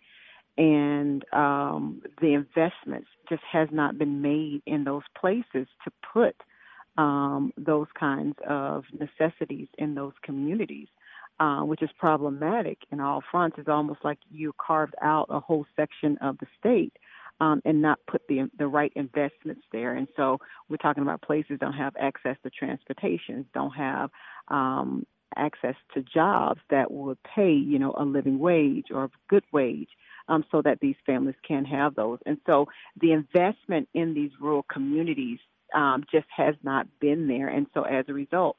and 0.60 1.24
um, 1.32 2.02
the 2.20 2.34
investments 2.34 3.08
just 3.30 3.42
has 3.50 3.68
not 3.72 3.96
been 3.96 4.20
made 4.20 4.60
in 4.66 4.84
those 4.84 5.04
places 5.18 5.66
to 5.84 5.90
put 6.12 6.36
um, 6.98 7.50
those 7.56 7.86
kinds 7.98 8.36
of 8.46 8.84
necessities 8.92 9.68
in 9.78 9.94
those 9.94 10.12
communities, 10.22 10.88
uh, 11.38 11.60
which 11.60 11.80
is 11.80 11.88
problematic 11.98 12.76
in 12.92 13.00
all 13.00 13.22
fronts. 13.30 13.56
It's 13.58 13.70
almost 13.70 14.00
like 14.04 14.18
you 14.30 14.52
carved 14.60 14.94
out 15.00 15.28
a 15.30 15.40
whole 15.40 15.64
section 15.76 16.18
of 16.18 16.36
the 16.38 16.46
state 16.58 16.92
um, 17.40 17.62
and 17.64 17.80
not 17.80 17.98
put 18.06 18.20
the 18.28 18.50
the 18.58 18.66
right 18.66 18.92
investments 18.96 19.62
there. 19.72 19.94
And 19.94 20.08
so 20.14 20.36
we're 20.68 20.76
talking 20.76 21.02
about 21.02 21.22
places 21.22 21.56
don't 21.58 21.72
have 21.72 21.94
access 21.98 22.36
to 22.42 22.50
transportation, 22.50 23.46
don't 23.54 23.70
have 23.70 24.10
um, 24.48 25.06
access 25.36 25.74
to 25.94 26.02
jobs 26.02 26.60
that 26.70 26.90
would 26.90 27.18
pay, 27.22 27.52
you 27.52 27.78
know, 27.78 27.94
a 27.98 28.04
living 28.04 28.38
wage 28.38 28.86
or 28.90 29.04
a 29.04 29.10
good 29.28 29.44
wage 29.52 29.88
um, 30.28 30.44
so 30.50 30.62
that 30.62 30.80
these 30.80 30.96
families 31.06 31.36
can 31.46 31.64
have 31.64 31.94
those. 31.94 32.18
And 32.26 32.38
so 32.46 32.66
the 33.00 33.12
investment 33.12 33.88
in 33.94 34.14
these 34.14 34.30
rural 34.40 34.62
communities 34.62 35.38
um, 35.74 36.04
just 36.10 36.26
has 36.36 36.54
not 36.62 36.86
been 37.00 37.28
there. 37.28 37.48
And 37.48 37.66
so 37.74 37.82
as 37.82 38.04
a 38.08 38.12
result, 38.12 38.56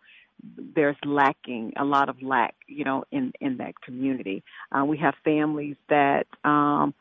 there's 0.76 0.96
lacking 1.06 1.74
a 1.78 1.86
lot 1.86 2.10
of 2.10 2.22
lack, 2.22 2.56
you 2.68 2.84
know, 2.84 3.04
in 3.12 3.32
in 3.42 3.58
that 3.58 3.80
community. 3.82 4.44
Uh, 4.72 4.84
we 4.86 4.98
have 4.98 5.14
families 5.24 5.76
that 5.90 6.26
um, 6.44 6.94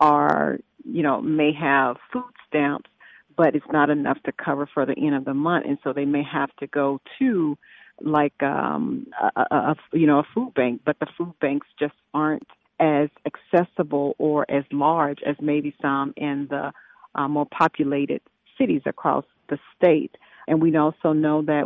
are, 0.00 0.58
you 0.84 1.02
know, 1.02 1.20
may 1.20 1.52
have 1.52 1.96
food 2.12 2.24
stamps, 2.46 2.90
but 3.36 3.54
it's 3.54 3.66
not 3.72 3.90
enough 3.90 4.20
to 4.24 4.32
cover 4.32 4.68
for 4.72 4.84
the 4.84 4.96
end 4.98 5.14
of 5.14 5.24
the 5.24 5.34
month, 5.34 5.66
and 5.66 5.78
so 5.84 5.92
they 5.92 6.04
may 6.04 6.24
have 6.24 6.50
to 6.56 6.66
go 6.66 7.00
to 7.18 7.56
like 8.00 8.42
um 8.42 9.06
a, 9.36 9.40
a, 9.50 9.76
you 9.92 10.06
know 10.06 10.20
a 10.20 10.26
food 10.34 10.52
bank 10.54 10.80
but 10.84 10.98
the 11.00 11.06
food 11.16 11.34
banks 11.40 11.66
just 11.78 11.94
aren't 12.14 12.46
as 12.80 13.08
accessible 13.26 14.14
or 14.18 14.48
as 14.50 14.64
large 14.70 15.18
as 15.26 15.36
maybe 15.40 15.74
some 15.82 16.14
in 16.16 16.46
the 16.50 16.72
uh, 17.14 17.28
more 17.28 17.46
populated 17.46 18.20
cities 18.56 18.82
across 18.86 19.24
the 19.48 19.58
state. 19.76 20.16
And 20.46 20.62
we 20.62 20.76
also 20.76 21.12
know 21.12 21.42
that 21.42 21.64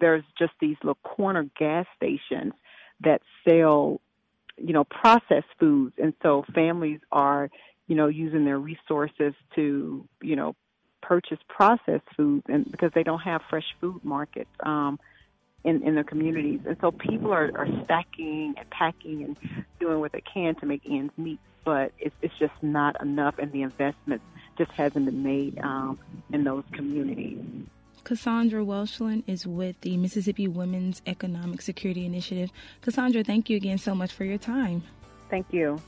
there's 0.00 0.24
just 0.38 0.52
these 0.60 0.76
little 0.82 0.98
corner 1.02 1.48
gas 1.58 1.86
stations 1.96 2.52
that 3.00 3.20
sell, 3.46 4.00
you 4.56 4.72
know, 4.72 4.84
processed 4.84 5.46
foods. 5.58 5.94
And 5.98 6.14
so 6.22 6.44
families 6.54 7.00
are, 7.12 7.50
you 7.86 7.94
know, 7.94 8.06
using 8.06 8.44
their 8.44 8.58
resources 8.58 9.34
to, 9.54 10.08
you 10.22 10.36
know, 10.36 10.54
purchase 11.02 11.38
processed 11.48 12.06
foods 12.16 12.44
and 12.48 12.68
because 12.70 12.90
they 12.94 13.04
don't 13.04 13.20
have 13.20 13.40
fresh 13.48 13.76
food 13.80 14.00
markets 14.02 14.50
um, 14.64 14.98
in, 15.66 15.82
in 15.82 15.96
their 15.96 16.04
communities. 16.04 16.60
And 16.64 16.76
so 16.80 16.92
people 16.92 17.32
are, 17.32 17.50
are 17.56 17.68
stacking 17.84 18.54
and 18.56 18.70
packing 18.70 19.24
and 19.24 19.36
doing 19.80 20.00
what 20.00 20.12
they 20.12 20.22
can 20.22 20.54
to 20.56 20.66
make 20.66 20.82
ends 20.88 21.12
meet, 21.18 21.40
but 21.64 21.92
it's, 21.98 22.14
it's 22.22 22.38
just 22.38 22.54
not 22.62 22.98
enough 23.02 23.34
and 23.38 23.52
the 23.52 23.62
investment 23.62 24.22
just 24.56 24.70
hasn't 24.70 25.04
been 25.04 25.22
made 25.22 25.58
um, 25.58 25.98
in 26.32 26.44
those 26.44 26.64
communities. 26.72 27.38
Cassandra 28.04 28.64
Welchlin 28.64 29.24
is 29.26 29.44
with 29.46 29.80
the 29.80 29.96
Mississippi 29.96 30.46
Women's 30.46 31.02
Economic 31.06 31.60
Security 31.60 32.06
Initiative. 32.06 32.50
Cassandra, 32.80 33.24
thank 33.24 33.50
you 33.50 33.56
again 33.56 33.78
so 33.78 33.96
much 33.96 34.12
for 34.12 34.24
your 34.24 34.38
time. 34.38 34.84
Thank 35.28 35.52
you. 35.52 35.82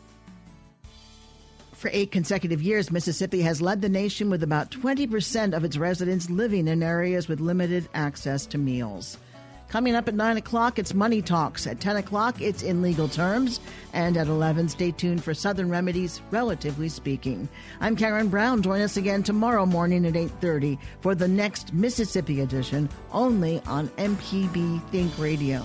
For 1.72 1.90
eight 1.92 2.10
consecutive 2.10 2.60
years, 2.60 2.90
Mississippi 2.90 3.40
has 3.42 3.62
led 3.62 3.82
the 3.82 3.88
nation 3.88 4.30
with 4.30 4.42
about 4.42 4.72
20% 4.72 5.56
of 5.56 5.62
its 5.62 5.76
residents 5.76 6.28
living 6.28 6.66
in 6.66 6.82
areas 6.82 7.28
with 7.28 7.38
limited 7.38 7.88
access 7.94 8.46
to 8.46 8.58
meals. 8.58 9.16
Coming 9.68 9.94
up 9.94 10.08
at 10.08 10.14
9 10.14 10.38
o'clock, 10.38 10.78
it's 10.78 10.94
Money 10.94 11.20
Talks. 11.20 11.66
At 11.66 11.78
10 11.78 11.96
o'clock, 11.96 12.40
it's 12.40 12.62
In 12.62 12.80
Legal 12.80 13.06
Terms. 13.06 13.60
And 13.92 14.16
at 14.16 14.26
11, 14.26 14.70
stay 14.70 14.92
tuned 14.92 15.22
for 15.22 15.34
Southern 15.34 15.68
Remedies, 15.68 16.22
Relatively 16.30 16.88
Speaking. 16.88 17.48
I'm 17.80 17.94
Karen 17.94 18.28
Brown. 18.28 18.62
Join 18.62 18.80
us 18.80 18.96
again 18.96 19.22
tomorrow 19.22 19.66
morning 19.66 20.06
at 20.06 20.14
8.30 20.14 20.78
for 21.00 21.14
the 21.14 21.28
next 21.28 21.74
Mississippi 21.74 22.40
edition, 22.40 22.88
only 23.12 23.60
on 23.66 23.88
MPB 23.88 24.88
Think 24.90 25.18
Radio. 25.18 25.62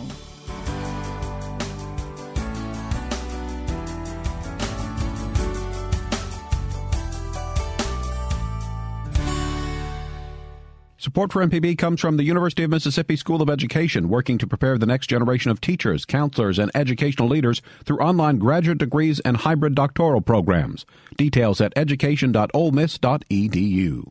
Support 11.14 11.32
for 11.32 11.46
MPB 11.46 11.78
comes 11.78 12.02
from 12.02 12.18
the 12.18 12.24
University 12.24 12.64
of 12.64 12.72
Mississippi 12.72 13.16
School 13.16 13.44
of 13.44 13.48
Education, 13.48 14.10
working 14.10 14.40
to 14.40 14.48
prepare 14.48 14.80
the 14.80 14.88
next 14.88 15.06
generation 15.06 15.52
of 15.52 15.62
teachers, 15.62 16.06
counselors, 16.06 16.58
and 16.58 16.72
educational 16.74 17.28
leaders 17.28 17.62
through 17.86 18.00
online 18.00 18.40
graduate 18.40 18.80
degrees 18.80 19.20
and 19.20 19.38
hybrid 19.38 19.76
doctoral 19.76 20.22
programs. 20.22 20.88
Details 21.16 21.62
at 21.62 21.72
education.olemiss.edu. 21.76 24.10